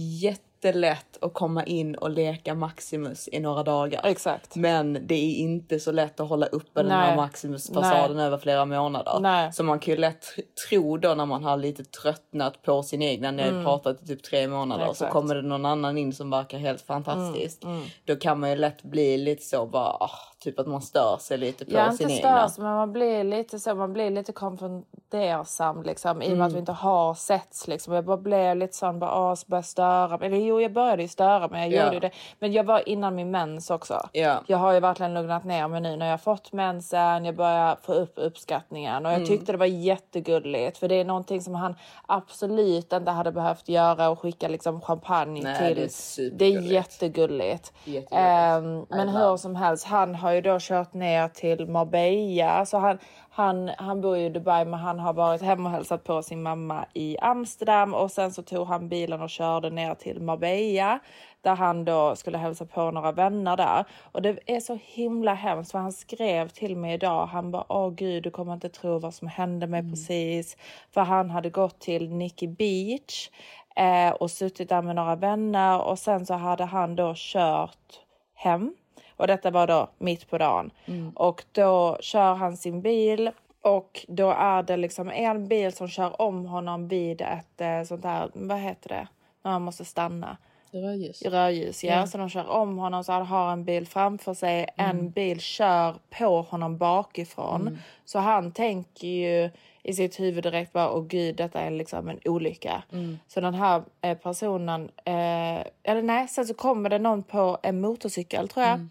[0.65, 4.01] jättelätt att komma in och leka Maximus i några dagar.
[4.05, 4.57] Exakt.
[4.57, 9.19] Men det är inte så lätt att hålla uppe den här Maximus-fasaden över flera månader.
[9.21, 9.53] Nej.
[9.53, 13.03] Så man kan ju lätt tr- tro då när man har lite tröttnat på sin
[13.03, 15.13] egna, när jag pratat i typ tre månader så Exakt.
[15.13, 17.65] kommer det någon annan in som verkar helt fantastisk.
[17.65, 21.39] Mm, Då kan man ju lätt bli lite så bara, typ att man stör sig
[21.39, 22.49] lite på Jag sin inte egna.
[22.49, 26.47] störs men man blir lite så, man blir lite konfundersam liksom i och med Mm.
[26.47, 27.95] att vi inte har setts liksom.
[27.95, 30.27] Jag bara blev lite sån, bara åh, så började jag störa mig.
[30.27, 31.85] Eller jo, jag började ju störa mig, jag Ja.
[31.85, 32.11] gjorde ju det.
[32.39, 34.09] Men jag var innan min mens också.
[34.13, 34.43] Ja.
[34.47, 37.77] Jag har ju verkligen lugnat ner mig nu när jag har fått mensen, jag börjar
[37.83, 39.29] få upp uppskattningen och jag Mm.
[39.29, 41.75] tyckte det var jättegulligt för det är någonting som han
[42.07, 45.77] absolut inte hade behövt göra och skicka liksom champagne Nej, till.
[45.77, 47.73] det är det är jättegulligt.
[47.85, 48.13] Jättegulligt.
[48.13, 52.99] Ehm, men hur som helst, han har ju då kört ner till Marbella så han,
[53.31, 56.43] Han, han bor ju i Dubai men han har varit hemma och hälsat på sin
[56.43, 61.01] mamma i Amsterdam och sen så tog han bilen och körde ner till Marbella
[61.43, 63.85] där han då skulle hälsa på några vänner där.
[64.13, 67.27] Och det är så himla hemskt för han skrev till mig idag.
[67.27, 70.57] Han bara, åh gud, du kommer inte tro vad som hände mig precis.
[70.91, 73.31] För han hade gått till Nikki Beach
[73.77, 78.01] eh, och suttit där med några vänner och sen så hade han då kört
[78.35, 78.75] hem.
[79.21, 80.71] Och detta var då mitt på dagen.
[81.15, 83.31] Och då kör han sin bil
[83.63, 88.03] och då är det liksom en bil som kör om honom vid ett eh, sånt
[88.03, 89.09] där, vad heter det,
[89.43, 90.37] när man måste stanna.
[90.73, 91.23] Rödljus.
[91.23, 92.07] Rödljus, ja.
[92.07, 94.67] Så de kör om honom så han har en bil framför sig.
[94.77, 97.79] En bil kör på honom bakifrån.
[98.05, 99.51] Så han tänker ju
[99.83, 102.83] i sitt huvud direkt bara, åh gud, detta är liksom en olycka.
[103.29, 107.81] Så den här eh, personen, eh, eller nej, sen så kommer det någon på en
[107.81, 108.89] motorcykel tror jag.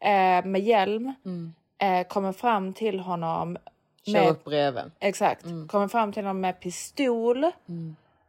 [0.00, 1.14] Eh, med hjälm.
[1.78, 3.56] Eh, kommer fram till honom.
[4.06, 4.84] Kör med- upp bredvid.
[5.00, 5.44] Exakt.
[5.68, 7.50] Kommer fram till honom med pistol.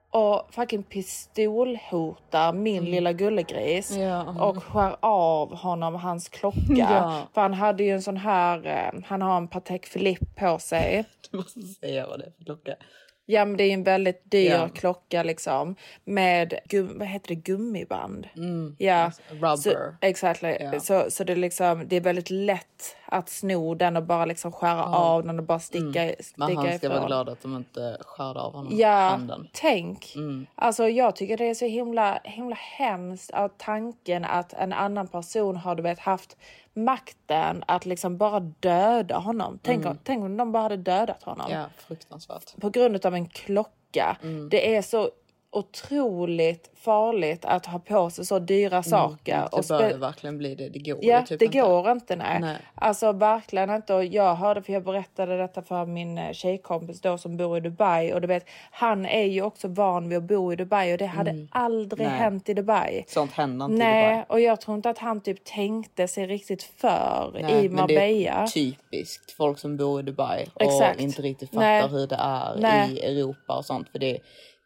[0.09, 3.91] Och fucking pistolhotar min lilla gullegris.
[3.97, 4.45] Ja.
[4.49, 6.59] Och skär av honom hans klocka.
[6.69, 7.21] Ja.
[7.33, 11.05] För han hade ju en sån här, eh, han har en Patek Philippe på sig.
[11.31, 12.75] Du måste säga vad det är för klocka.
[13.29, 14.69] Ja men det är en väldigt dyr Ja.
[14.75, 15.75] klocka liksom.
[16.05, 18.27] Med, gum, vad heter det, gummiband.
[18.35, 18.75] Mm.
[18.79, 19.11] Ja.
[19.29, 19.55] Rubber.
[19.55, 20.43] Så, exakt.
[20.43, 20.79] Ja.
[20.79, 24.51] Så, så det, är liksom, det är väldigt lätt att sno den och bara liksom
[24.51, 26.55] skära av den och bara sticka, sticka Mm.
[26.55, 26.89] Men han ska ifrån.
[26.97, 29.47] vara glad att de inte skär av honom Ja, handen.
[29.53, 30.13] tänk.
[30.55, 35.55] Alltså jag tycker det är så himla, himla hemskt av tanken att en annan person
[35.55, 36.37] har du vet, haft
[36.77, 39.59] makten att liksom bara döda honom.
[39.61, 42.61] Tänk, om, tänk om de bara hade dödat honom Ja, fruktansvärt.
[42.61, 44.17] på grund av en klocka.
[44.23, 44.49] Mm.
[44.49, 45.09] Det är så
[45.51, 49.33] otroligt farligt att ha på sig så dyra saker.
[49.33, 49.47] Mm.
[49.51, 50.69] Det och bör ju verkligen bli det.
[50.69, 51.59] Det går Ja, typ det inte.
[51.59, 52.39] går inte nej.
[52.41, 52.55] Nej.
[52.75, 53.93] Alltså verkligen inte.
[53.93, 57.59] Och jag hörde, för jag berättade detta för min eh, tjejkompis då som bor i
[57.61, 58.13] Dubai.
[58.13, 61.05] Och du vet, han är ju också van vid att bo i Dubai och det
[61.05, 62.11] hade aldrig Mm.
[62.11, 62.19] Nej.
[62.21, 63.03] hänt i Dubai.
[63.07, 64.25] Sånt händer inte i Nej, Dubai.
[64.29, 67.93] och jag tror inte att han typ tänkte sig riktigt för Nej, i men det
[67.93, 68.31] Marbella.
[68.31, 70.99] är typiskt folk som bor i Dubai och Exakt.
[70.99, 73.89] inte riktigt fattar hur det är i Europa och sånt.
[73.89, 74.17] För det,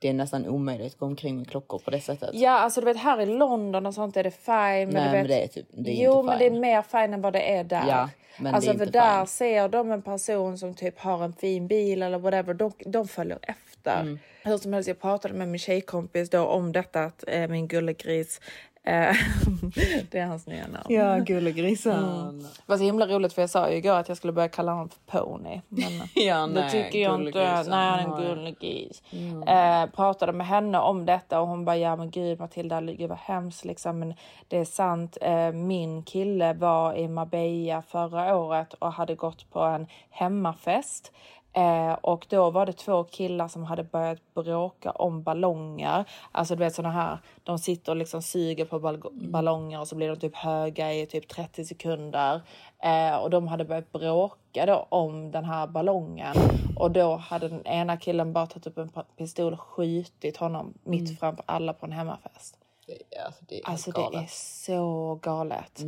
[0.01, 2.29] det är nästan omöjligt att gå omkring med klockor på det sättet.
[2.33, 4.53] Ja, alltså du vet här i London och sånt är det fine.
[4.53, 6.51] Men Nej, du vet, men det är typ- det är jo, inte men det är
[6.59, 7.87] mer fine än vad det är där.
[7.87, 9.27] Ja, men alltså det är för inte där fine.
[9.27, 12.53] ser de en person som typ har en fin bil eller whatever.
[12.53, 14.01] De, de följer efter.
[14.01, 14.19] Mm.
[14.43, 18.41] Hur som helst, jag pratade med min tjejkompis då om detta att eh, min gullegris
[20.11, 20.85] det är hans nya namn.
[20.89, 22.03] Ja, gullegrisen.
[22.03, 22.39] Mm.
[22.39, 24.71] Det var så himla roligt för jag sa ju igår att jag skulle börja kalla
[24.71, 25.61] honom för Pony.
[25.67, 27.63] Men Ja, det nej, tycker jag inte.
[27.69, 29.03] Nej, en gullegris.
[29.47, 33.17] Eh, pratade med henne om detta och hon bara, ja men gud Matilda, gud vad
[33.17, 33.99] hemskt liksom.
[33.99, 34.13] Men
[34.47, 35.17] det är sant.
[35.21, 41.11] Eh, min kille var i Marbella förra året och hade gått på en hemmafest.
[41.53, 46.05] Eh, och då var det två killar som hade börjat bråka om ballonger.
[46.31, 49.95] Alltså du vet såna här, de sitter och liksom suger på bal- ballonger och så
[49.95, 52.41] blir de typ höga i typ 30 sekunder.
[52.83, 56.35] Eh, och de hade börjat bråka då om den här ballongen.
[56.75, 61.19] Och då hade den ena killen bara tagit upp en pistol och skjutit honom mitt
[61.19, 62.57] framför alla på en hemmafest.
[62.87, 65.79] Det, alltså, det är Alltså det är så galet.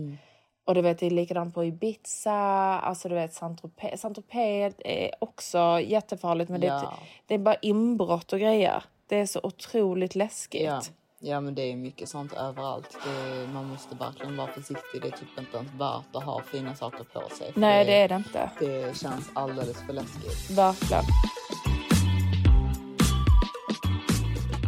[0.66, 2.32] Och du vet det är likadant på Ibiza,
[2.80, 4.02] alltså du vet Saint-Tropez.
[4.02, 6.94] Saint-Tropez är också jättefarligt men det, är, Ja.
[7.28, 8.84] det är bara inbrott och grejer.
[9.08, 10.62] Det är så otroligt läskigt.
[10.64, 10.82] Ja.
[11.20, 12.98] ja, men det är mycket sånt överallt.
[13.06, 15.02] Det, man måste verkligen vara försiktig.
[15.02, 17.52] Det är typ inte ens värt att ha fina saker på sig.
[17.56, 18.50] Nej det är det inte.
[18.60, 20.50] Det känns alldeles för läskigt.
[20.58, 21.04] Verkligen.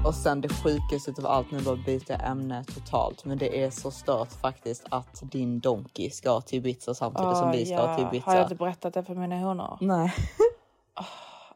[0.05, 3.25] Och sen det sjukaste av allt, nu bara byta ämne totalt.
[3.25, 7.51] Men det är så stört faktiskt att din Donkey ska till Ibiza samtidigt som Ah,
[7.51, 7.95] vi ska ja.
[7.95, 8.25] till Ibiza.
[8.25, 9.77] Har jag inte berättat det för mina honor?
[9.81, 10.13] Nej.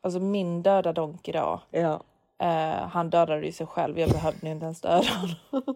[0.01, 1.61] Alltså min döda Donkey då.
[1.71, 1.99] Ja.
[2.37, 3.99] Eh, han dödade ju sig själv.
[3.99, 5.07] Jag behövde inte ens döda
[5.51, 5.75] honom.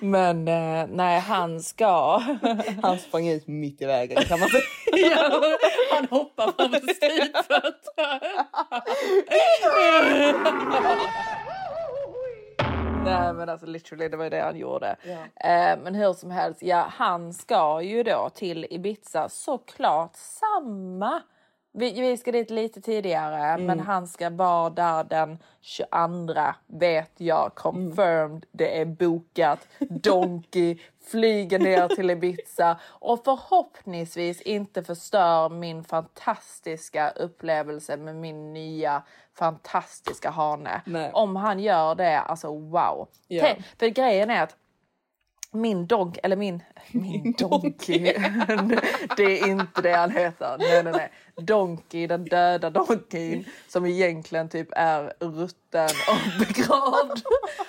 [0.00, 2.22] Men eh, nej, han ska.
[2.82, 4.62] Han sprang ut mitt i vägen kan man säga.
[5.10, 5.42] Ja,
[5.92, 7.74] han hoppar framför stupet.
[13.04, 14.96] Nej men alltså literally det var det han gjorde.
[15.36, 21.22] Eh, men hur som helst, ja han ska ju då till Ibiza såklart samma.
[21.76, 27.54] Vi, vi ska dit lite tidigare men han ska vara där den 22 vet jag
[27.54, 28.46] confirmed.
[28.52, 29.68] Det är bokat.
[29.78, 30.78] Donkey
[31.10, 39.02] flyger ner till Ibiza och förhoppningsvis inte förstör min fantastiska upplevelse med min nya
[39.38, 40.82] fantastiska hane.
[40.86, 41.10] Nej.
[41.12, 43.08] Om han gör det, alltså wow.
[43.28, 43.42] Ja.
[43.42, 44.56] Tänk- För grejen är att
[45.52, 47.98] min donk, eller min, min donkey.
[49.16, 50.56] det är inte det han heter.
[50.58, 51.10] Nej, nej, nej.
[51.36, 57.22] Donkey, den döda donkeyn som egentligen typ är rutten och begravd.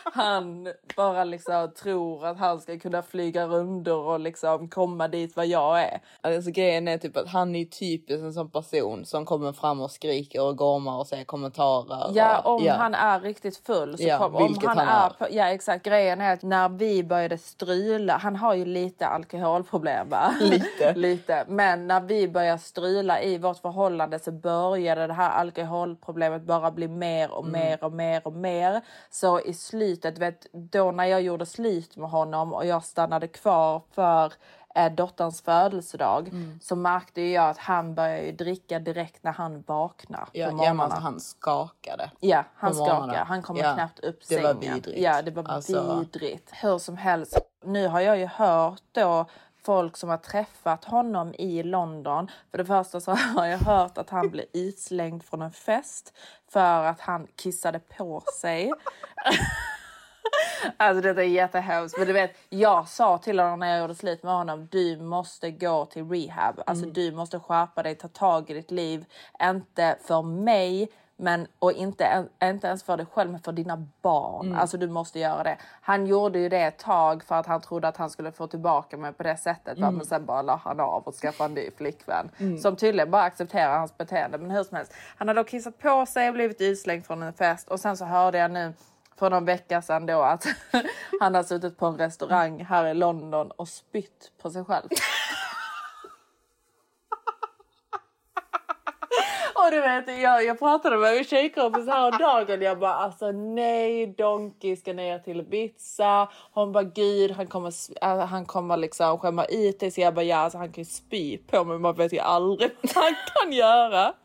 [0.04, 5.48] Han bara liksom tror att han ska kunna flyga rundor och liksom komma dit vad
[5.48, 6.00] jag är.
[6.22, 9.92] Alltså grejen är typ att han är typiskt en sån person som kommer fram och
[9.92, 12.12] skriker och gormar och säger kommentarer.
[12.14, 13.98] Ja, och, om han är riktigt full.
[13.98, 15.06] Så Ja, kom, om han, han är.
[15.06, 15.10] är.
[15.10, 15.86] På, ja, exakt.
[15.86, 20.34] Grejen är att när vi började strula, han har ju lite alkoholproblem va?
[20.42, 20.94] Lite.
[20.96, 21.46] lite.
[21.48, 26.88] Men när vi började strula i vårt förhållande så började det här alkoholproblemet bara bli
[26.88, 28.82] mer och mer och mer och mer.
[29.10, 33.82] Så i slutet, vet, då när jag gjorde slut med honom och jag stannade kvar
[33.92, 34.34] för
[34.76, 36.30] eh, dotterns födelsedag
[36.62, 40.84] så märkte jag att han började dricka direkt när han vaknade Ja, på ja, morgnarna.
[40.84, 42.12] alltså, han skakade.
[42.20, 43.04] Ja, han morgonen.
[43.10, 43.26] skakar.
[43.26, 44.74] Han kommer Ja, knappt upp det var sängen.
[44.74, 45.00] vidrigt.
[45.02, 46.52] Ja, det var Alltså- vidrigt.
[46.64, 47.40] Hur som helst.
[47.66, 49.26] Nu har jag ju hört då
[49.66, 52.32] folk som har träffat honom i London.
[52.52, 56.14] För det första så har jag hört att han blev utslängd från en fest
[56.52, 58.72] för att han kissade på sig.
[60.78, 61.98] Alltså det är jättehemskt.
[61.98, 65.52] Men du vet, jag sa till honom när jag gjorde slut med honom, du måste
[65.52, 66.62] gå till rehab.
[66.66, 66.94] Alltså Mm.
[66.94, 69.06] du måste skärpa dig, ta tag i ditt liv.
[69.44, 74.46] Inte för mig, men och inte, inte ens för dig själv, men för dina barn.
[74.46, 74.60] Mm.
[74.60, 75.58] Alltså du måste göra det.
[75.82, 78.98] Han gjorde ju det ett tag för att han trodde att han skulle få tillbaka
[78.98, 79.78] mig på det sättet.
[79.78, 79.96] Mm.
[79.96, 82.30] Men sen bara la han av och skaffade en ny flickvän.
[82.62, 84.38] Som tydligen bara accepterar hans beteende.
[84.38, 87.34] Men hur som helst, han hade då kissat på sig och blivit utslängd från en
[87.34, 87.70] fest.
[87.70, 88.74] Och sen så hörde jag nu
[89.18, 90.46] för någon vecka sedan då att
[91.20, 94.88] han har suttit på en restaurang här i London och spytt på sig själv.
[99.66, 102.62] Och du vet, jag, jag pratade med min tjejkompis häromdagen.
[102.62, 106.30] Jag bara alltså nej, Donkey ska ner till Ibiza.
[106.52, 109.92] Hon bara gud, han kommer, äh, han kommer liksom skämma ut dig.
[109.92, 111.80] Så jag bara ja, alltså, han kan ju spy på mig.
[111.80, 114.14] Man vet ju aldrig vad han kan göra.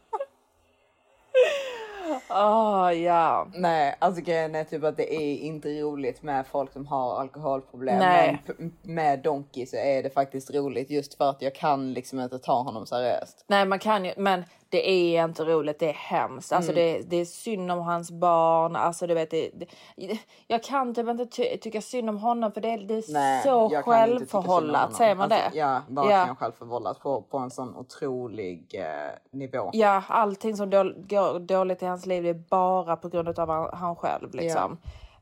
[2.29, 3.48] Ah ja.
[3.55, 7.98] Nej, alltså grejen är typ att det är inte roligt med folk som har alkoholproblem.
[7.98, 8.42] Nej.
[8.46, 12.38] Men med Donkey så är det faktiskt roligt just för att jag kan liksom inte
[12.38, 13.44] ta honom seriöst.
[13.46, 16.53] Nej man kan ju, men det är inte roligt, det är hemskt.
[16.53, 16.85] Alltså Mm.
[16.85, 18.77] det, det är synd om hans barn.
[18.77, 19.51] Alltså du vet, det,
[19.97, 23.43] det, jag kan typ inte ty, tycka synd om honom för det, det är Nej,
[23.43, 24.95] så självförhållat.
[24.95, 25.59] Säger man alltså, det?
[25.59, 26.35] Ja, verkligen Ja.
[26.39, 29.71] självförvållat på, på en sån otrolig eh, nivå.
[29.73, 33.71] Ja, allting som då, går dåligt i hans liv är bara på grund av han,
[33.73, 34.35] han själv.
[34.35, 34.79] Liksom.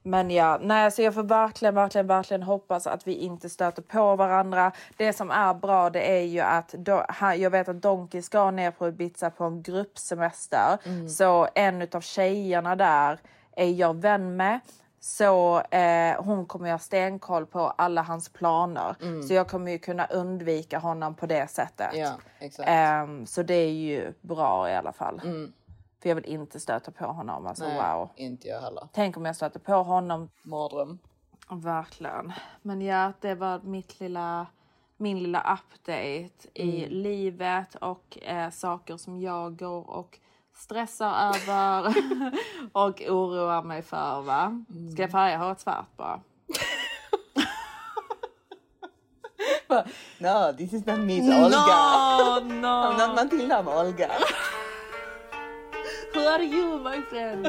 [0.09, 4.17] Men ja, nej, så jag får verkligen, verkligen, verkligen hoppas att vi inte stöter på
[4.17, 4.73] varandra.
[4.97, 8.51] Det som är bra det är ju att då, han, jag vet att Donkey ska
[8.51, 10.79] ner på Ibiza på en gruppsemester.
[11.09, 13.19] Så en av tjejerna där
[13.57, 14.61] är jag vän med.
[15.01, 18.95] Så eh, hon kommer ha stenkoll på alla hans planer.
[19.29, 21.91] Så jag kommer ju kunna undvika honom på det sättet.
[21.95, 22.17] Ja.
[22.65, 25.21] Ehm, så det är ju bra i alla fall.
[26.03, 27.47] För jag vill inte stöta på honom.
[27.47, 28.09] Alltså, Nej, wow.
[28.17, 28.89] inte jag heller.
[28.93, 30.31] Tänk om jag stöter på honom.
[30.43, 30.99] Mardröm.
[31.51, 32.33] Verkligen.
[32.63, 34.47] Men ja, det var mitt lilla,
[34.97, 40.19] min lilla update i livet och eh, saker som jag går och
[40.55, 41.95] stressar över
[42.73, 44.23] och oroar mig för.
[44.23, 44.65] Va?
[44.93, 46.21] Ska jag färga håret svart bara?
[50.21, 51.59] No, this is not Miss Olga.
[51.59, 52.67] No, no.
[52.67, 54.11] I'm not Matilda, I'm Olga.
[56.19, 57.47] Who are you my friend?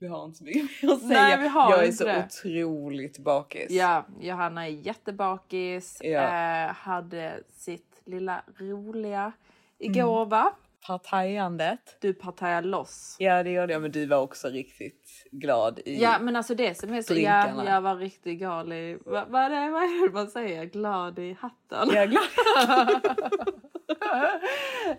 [0.00, 1.22] Vi har inte så mycket att säga.
[1.22, 2.24] Nej, vi har jag är så det.
[2.26, 3.70] otroligt bakis.
[3.70, 5.98] Ja, Johanna är jättebakis.
[6.04, 6.20] Ja.
[6.66, 9.32] Eh, hade sitt lilla roliga
[9.78, 10.52] igår va?
[10.86, 11.96] Partajandet.
[12.00, 13.16] Du partajade loss.
[13.18, 16.02] Ja, det gjorde jag, men du var också riktigt glad i...
[16.02, 19.42] Ja men alltså det som är så, ja, jag var riktigt gal i, vad, vad,
[19.42, 21.88] är det, vad är det man säger, glad i hatten?
[21.94, 23.00] Jag är glad.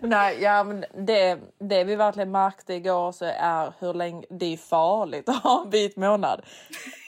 [0.00, 4.56] Nej, ja men det, det vi verkligen märkte igår så är hur länge, det är
[4.56, 6.42] farligt att ha en vit månad.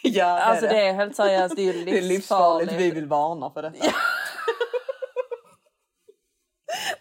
[0.03, 2.09] ja, det Alltså är det är helt seriöst, det är ju Det är livsfarligt.
[2.09, 2.73] livsfarligt.
[2.73, 3.87] Vi vill varna för detta.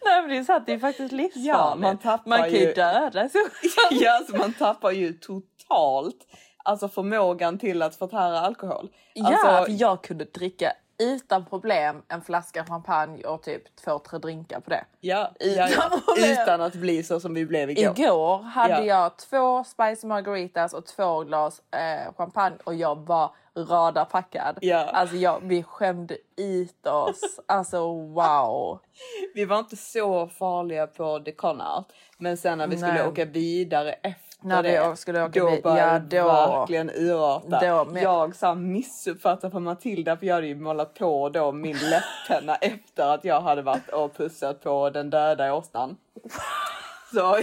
[0.05, 1.47] Nej men det är sant, det är faktiskt livsfarligt.
[1.47, 3.41] Ja, man tappar man kan ju ju- döda sig.
[3.91, 6.17] ja, alltså man tappar ju totalt
[6.63, 8.89] alltså förmågan till att förtära alkohol.
[9.13, 14.19] Ja, Alltså, för jag kunde dricka utan problem en flaska champagne och typ två, tre
[14.19, 14.85] drinkar på det.
[14.99, 16.31] ja, ja, ja, Utan problem.
[16.31, 17.99] utan att bli så som vi blev igår.
[17.99, 18.83] Igår hade Ja.
[18.83, 24.57] jag två spicy margaritas och två glas eh, champagne och jag var radarpackad.
[24.61, 24.77] Ja.
[24.77, 27.39] Alltså jag, vi skämde ut oss.
[27.47, 28.79] Alltså wow.
[29.35, 31.85] Vi var inte så farliga på The Con Art.
[32.17, 33.07] Men sen när vi skulle Nej.
[33.07, 34.97] åka vidare efter När det.
[34.97, 36.59] skulle åka då vid- började ja, då.
[36.59, 37.59] verkligen urarta.
[37.59, 41.77] Då, men- Jag så missuppfattade för Matilda för jag hade ju målat på då min
[41.89, 45.97] läpppenna efter att jag hade varit och pussat på den döda åsnan.
[47.13, 47.37] Så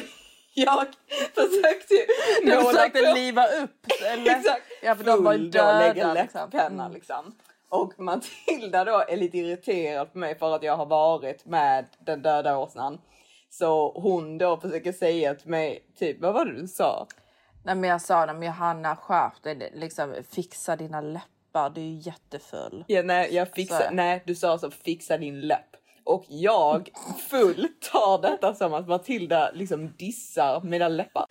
[0.58, 0.86] jag
[1.34, 2.06] försökte ju
[2.44, 4.36] Du försökte liva upp eller?
[4.36, 4.62] Exakt.
[4.82, 6.40] Ja för de var ju Full döda liksom.
[6.50, 6.92] läpppenna Mm.
[6.94, 7.34] liksom.
[7.70, 12.22] Och Matilda då är lite irriterad på mig för att jag har varit med den
[12.22, 12.98] döda åsnan.
[13.50, 17.06] Så hon då försöker säga till mig, typ vad var det du sa?
[17.64, 21.84] Nej men jag sa nej men Johanna skärp dig liksom fixa dina läppar du är
[21.84, 22.84] ju jättefull.
[22.86, 25.67] Ja, nej, jag fixar, nej du sa så fixa din läpp.
[26.08, 26.88] Och jag
[27.30, 31.26] full tar detta som att Matilda liksom dissar mina läppar.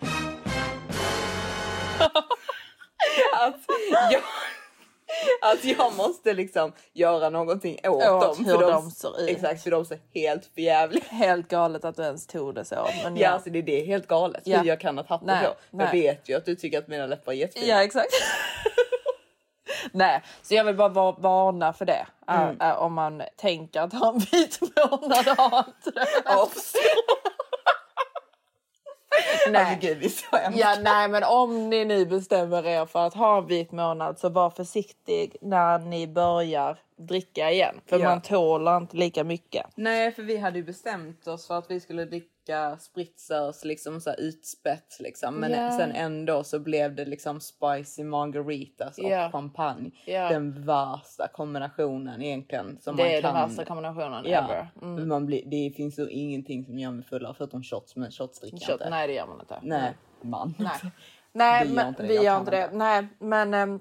[3.32, 3.60] att,
[4.10, 4.22] jag,
[5.52, 8.44] att jag måste liksom göra någonting åt, Åt dem.
[8.44, 9.28] hur de ser ut.
[9.30, 12.88] Exakt, för de ser helt förjävliga Helt galet att du ens tog det så.
[13.04, 14.58] Men Ja, alltså det, det är helt galet Ja.
[14.58, 15.54] hur jag kan ha tagit det.
[15.70, 17.66] Jag vet ju att du tycker att mina läppar är jättefina.
[17.72, 18.12] Ja exakt.
[19.92, 22.06] Nej, så jag vill bara va- varna för det.
[22.26, 22.56] Ä- Mm.
[22.60, 26.06] ä, om man tänker att ha en vit månad, ha inte det.
[26.34, 26.78] Avstå.
[29.50, 29.62] Nej.
[29.64, 30.38] Alltså, gud, är så.
[30.58, 34.28] Ja, nej, men om ni nu bestämmer er för att ha en vit månad så
[34.28, 37.80] var försiktig när ni börjar dricka igen.
[37.86, 38.08] För Ja.
[38.08, 39.66] man tålar inte lika mycket.
[39.74, 42.28] Nej, för vi hade ju bestämt oss för att vi skulle dricka
[42.78, 45.34] spritzers liksom så utspätt liksom.
[45.34, 45.70] Men Ja.
[45.78, 49.30] sen ändå så blev det liksom spicy margaritas och Ja.
[49.32, 49.90] champagne.
[50.06, 50.28] Ja.
[50.28, 52.78] Den värsta kombinationen egentligen.
[52.80, 53.34] Som Det man är kan...
[53.34, 54.68] den värsta kombinationen Ja, ever.
[54.82, 55.08] Mm.
[55.08, 58.58] man blir, det finns ju ingenting som gör mig fullare förutom shots, men shots dricker
[58.58, 58.90] Shot, inte.
[58.90, 59.58] nej, det gör man inte.
[59.62, 60.54] Nej, man.
[60.58, 60.72] Nej,
[61.32, 62.70] nej Vi gör inte det, gör inte det.
[62.72, 63.80] Nej, men ehm,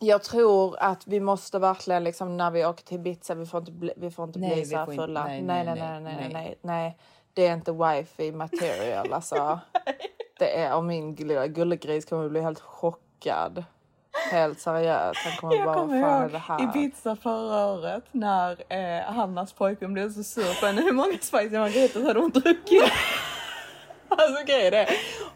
[0.00, 3.72] jag tror att vi måste verkligen liksom när vi åker till Ibiza, vi får inte
[3.72, 5.24] bli, vi får inte Nej, bli så här fulla.
[5.24, 6.98] nej, nej, nej, nej, nej, nej, nej,
[7.34, 9.60] Det är inte wifi material alltså.
[10.38, 13.64] det är, och min lilla gullegris kommer bli helt chockad.
[14.30, 15.20] Helt seriöst.
[15.24, 16.62] Han kommer Jag bara, kommer fan ihåg det här?
[16.62, 20.82] Ibiza förra året när eh, Hannas pojkvän blev så sur på henne.
[20.82, 22.82] Hur många spicy margaritas hade hon druckit?
[24.08, 24.88] Alltså grejen är,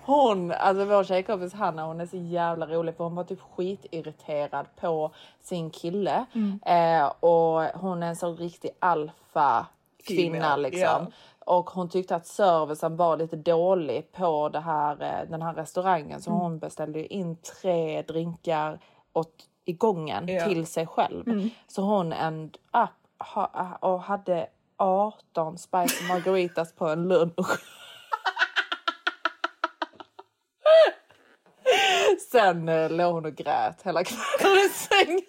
[0.02, 4.66] hon, alltså vår tjejkompis Hanna hon är så jävla rolig för hon var typ skitirriterad
[4.76, 6.26] på sin kille.
[6.32, 6.60] Mm.
[6.66, 9.66] Eh, och hon är en sån riktig alfa
[10.06, 10.80] kvinna liksom.
[10.80, 11.06] ja.
[11.48, 16.22] Och hon tyckte att servicen var lite dålig på det här, eh, den här restaurangen
[16.22, 16.40] så Mm.
[16.40, 18.78] hon beställde in tre drinkar
[19.12, 19.34] åt,
[19.64, 20.44] i gången Ja.
[20.48, 21.28] till sig själv.
[21.28, 21.50] Mm.
[21.66, 24.46] Så hon end up ha, och hade
[24.76, 27.36] 18 spicy margaritas på en lunch.
[32.32, 35.20] Sen eh, låg hon och grät hela kvällen i sängen.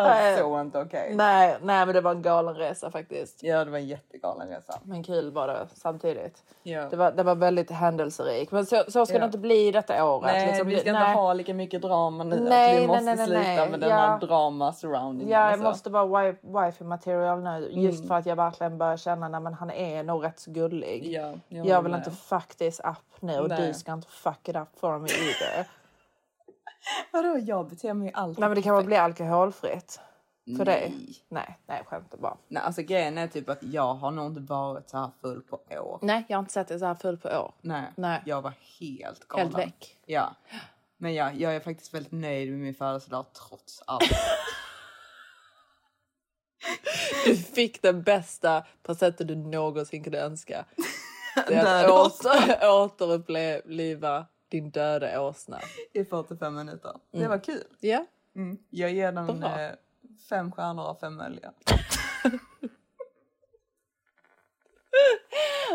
[0.30, 1.12] Alltså, så inte okej.
[1.14, 3.42] Nej, nej, men det var en galen resa faktiskt.
[3.42, 4.78] Ja, det var en jättegalen resa.
[4.82, 6.42] Men kul var det samtidigt.
[6.62, 6.88] Ja.
[6.90, 8.50] Det var, det var väldigt händelserik.
[8.50, 9.20] Men så, så ska Ja.
[9.20, 10.32] det inte bli detta året.
[10.32, 10.68] Nej, liksom.
[10.68, 11.08] vi ska nej.
[11.10, 12.40] inte ha lika mycket drama nu.
[12.40, 13.70] Nej, att vi måste nej, nej, sluta nej.
[13.70, 13.96] med den Ja.
[13.96, 15.28] här drama surrounding.
[15.28, 15.64] Ja, jag alltså.
[15.64, 17.68] måste vara wifi, material nu.
[17.70, 18.08] Just Mm.
[18.08, 21.06] för att jag verkligen börjar känna att men han är nog rätt så gullig.
[21.06, 24.56] Ja, jag jag vill inte fuck this up nu och du ska inte fuck it
[24.56, 25.66] up for me either.
[27.10, 30.00] Vadå, jag beter mig ju alltid nej men det kan väl bli alkoholfritt?
[30.56, 30.92] För dig?
[30.96, 31.16] Nej.
[31.28, 32.36] Nej, nej skämtar bara.
[32.48, 35.60] Nej, alltså grejen är typ att jag har nog inte varit så här full på
[35.70, 35.98] år.
[36.02, 37.54] Nej, jag har inte sett dig så här full på år.
[37.60, 38.22] Nej, Nej.
[38.26, 39.46] jag var helt galen.
[39.46, 39.96] Helt väck.
[40.06, 40.34] Ja.
[40.96, 44.02] Men jag, jag är faktiskt väldigt nöjd med min födelsedag trots allt.
[47.24, 50.64] Du fick den bästa presenten du någonsin kunde önska.
[51.48, 55.58] Det är att åter, återuppliva din döda åsna.
[55.92, 56.92] I 45 minuter.
[57.12, 57.30] Det Mm.
[57.30, 57.64] var kul.
[57.80, 58.04] Ja.
[58.36, 58.58] Mm.
[58.70, 59.60] Jag ger den Bra.
[59.60, 59.70] eh,
[60.28, 61.52] fem stjärnor av fem möjliga.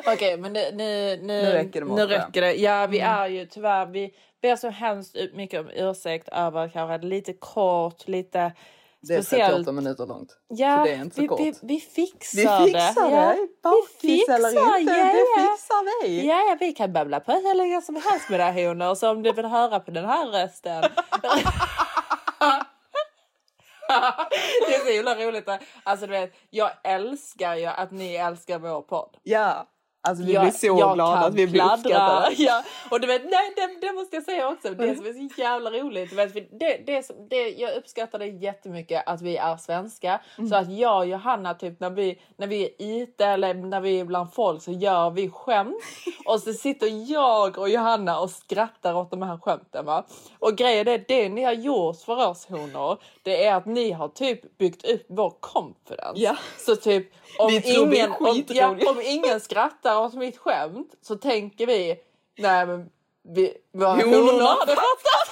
[0.07, 2.53] Okej, men nu, nu, nu, Nu räcker det med nu räcker det.
[2.53, 3.11] Ja, vi Mm.
[3.13, 8.53] är ju tyvärr, vi ber så hemskt mycket om ursäkt över kanske lite kort, lite
[9.07, 9.53] Det är speciellt.
[9.53, 10.37] 38 minuter långt.
[10.47, 11.39] Ja, så det är inte så vi, kort.
[11.39, 13.15] vi, vi fixar, Vi fixar det.
[13.15, 13.47] det.
[13.63, 15.55] Bakis eller inte, ja, det ja.
[15.57, 16.27] fixar vi.
[16.27, 18.95] Ja, ja, vi kan babbla på hur länge som helst med det här honor.
[18.95, 20.81] Så om du vill höra på den här rösten.
[24.67, 25.49] det är så himla roligt.
[25.83, 29.17] Alltså du vet, jag älskar ju att ni älskar vår podd.
[29.23, 29.67] Ja,
[30.07, 32.35] Alltså vi jag, blir så jag glada kan att vi blir uppskattade.
[32.37, 34.69] Ja, och du vet, nej, det, det måste jag säga också.
[34.69, 36.09] Det som är så jävla roligt.
[36.09, 40.21] Du vet, det, det, det, jag uppskattar det jättemycket att vi är svenska.
[40.37, 40.49] Mm.
[40.49, 43.99] Så att jag och Johanna, typ, när, vi, när vi är ute eller när vi
[43.99, 45.75] är bland folk så gör vi skämt.
[46.25, 49.85] Och så sitter jag och Johanna och skrattar åt de här skämten.
[49.85, 50.05] Va?
[50.39, 54.07] Och grejen är, det ni har gjort för oss honor, det är att ni har
[54.07, 56.21] typ byggt upp vår confidence.
[56.21, 56.35] Ja.
[56.57, 61.67] Så typ om Vi ingen, om, ja, om ingen skrattar åt mitt skämt så tänker
[61.67, 61.95] vi,
[62.37, 62.89] nej men
[63.23, 65.29] vi, våra Honorna honor hade fattat.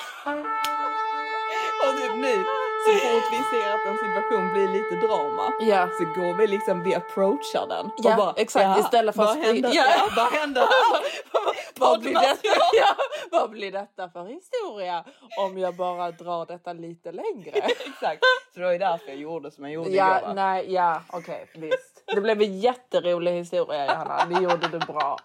[1.84, 2.46] Och typ nu,
[2.86, 5.88] så fort vi ser att en situation blir lite drama Ja.
[5.98, 7.86] så går vi liksom, vi approachar den.
[7.86, 8.64] och Ja, bara, exakt.
[8.66, 9.70] "Ja, Istället för vad att händer?
[9.70, 9.86] springa- Ja.
[9.98, 10.10] Ja.
[10.16, 11.24] vad händer här?
[11.80, 12.40] Vad blir, detta,
[12.74, 12.96] ja,
[13.32, 15.04] vad blir detta för historia
[15.40, 17.52] om jag bara drar detta lite längre?
[17.60, 18.20] Exakt.
[18.54, 20.28] Så det var ju därför jag gjorde som jag gjorde Ja, igår.
[20.28, 20.34] va?
[20.34, 22.04] nej, ja, okej, visst.
[22.16, 24.26] Det blev en jätterolig historia, Johanna.
[24.26, 25.18] Det gjorde du bra.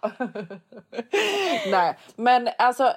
[1.71, 2.93] nej, men alltså.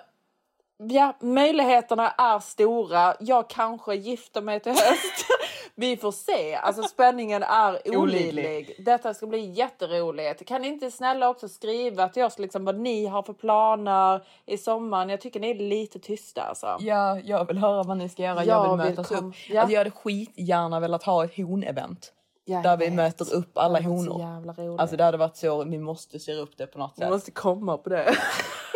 [0.91, 3.15] Ja, möjligheterna är stora.
[3.21, 5.27] Jag kanske gifter mig till höst.
[5.75, 6.55] Vi får se.
[6.55, 8.75] Alltså spänningen är olidlig.
[8.87, 10.47] Detta ska bli jätteroligt.
[10.49, 14.59] Kan ni inte snälla också skriva till oss liksom vad ni har för planer i
[14.59, 15.09] sommaren?
[15.09, 16.77] Jag tycker ni är lite tysta alltså.
[16.81, 18.45] Ja, jag vill höra vad ni ska göra.
[18.45, 19.35] Jag Jag vill vill mötas kom- upp.
[19.49, 19.61] ja.
[19.61, 22.13] Alltså jag hade skitgärna velat ha ett honevent.
[22.45, 22.95] Jag där vi vet.
[22.95, 24.79] möter upp alla honor.
[24.81, 27.11] Alltså det hade varit så, vi måste styra upp det på något Vi sätt.
[27.11, 28.15] måste komma på det.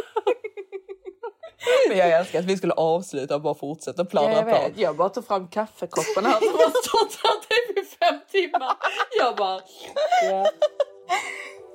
[1.88, 4.56] Men jag älskar att vi skulle avsluta och bara fortsätta Ja, jag på.
[4.80, 8.76] Jag bara tog fram kaffekoppen här som har stått här typ i fem timmar.
[9.18, 9.56] Jag bara...
[9.56, 10.44] I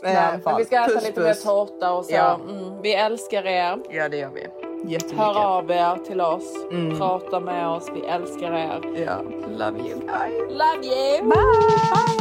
[0.03, 1.45] Nej, men vi ska äta puss, lite puss.
[1.45, 2.11] mer tårta och så.
[2.13, 2.33] Ja.
[2.49, 3.77] Mm, vi älskar er.
[3.89, 4.47] Ja det gör vi.
[5.15, 6.55] Hör av er till oss.
[6.71, 6.97] Mm.
[6.97, 7.89] Prata med oss.
[7.95, 9.01] Vi älskar er.
[9.05, 10.49] Ja, love you guys.
[10.49, 11.29] Love you!
[11.29, 12.20] Bye!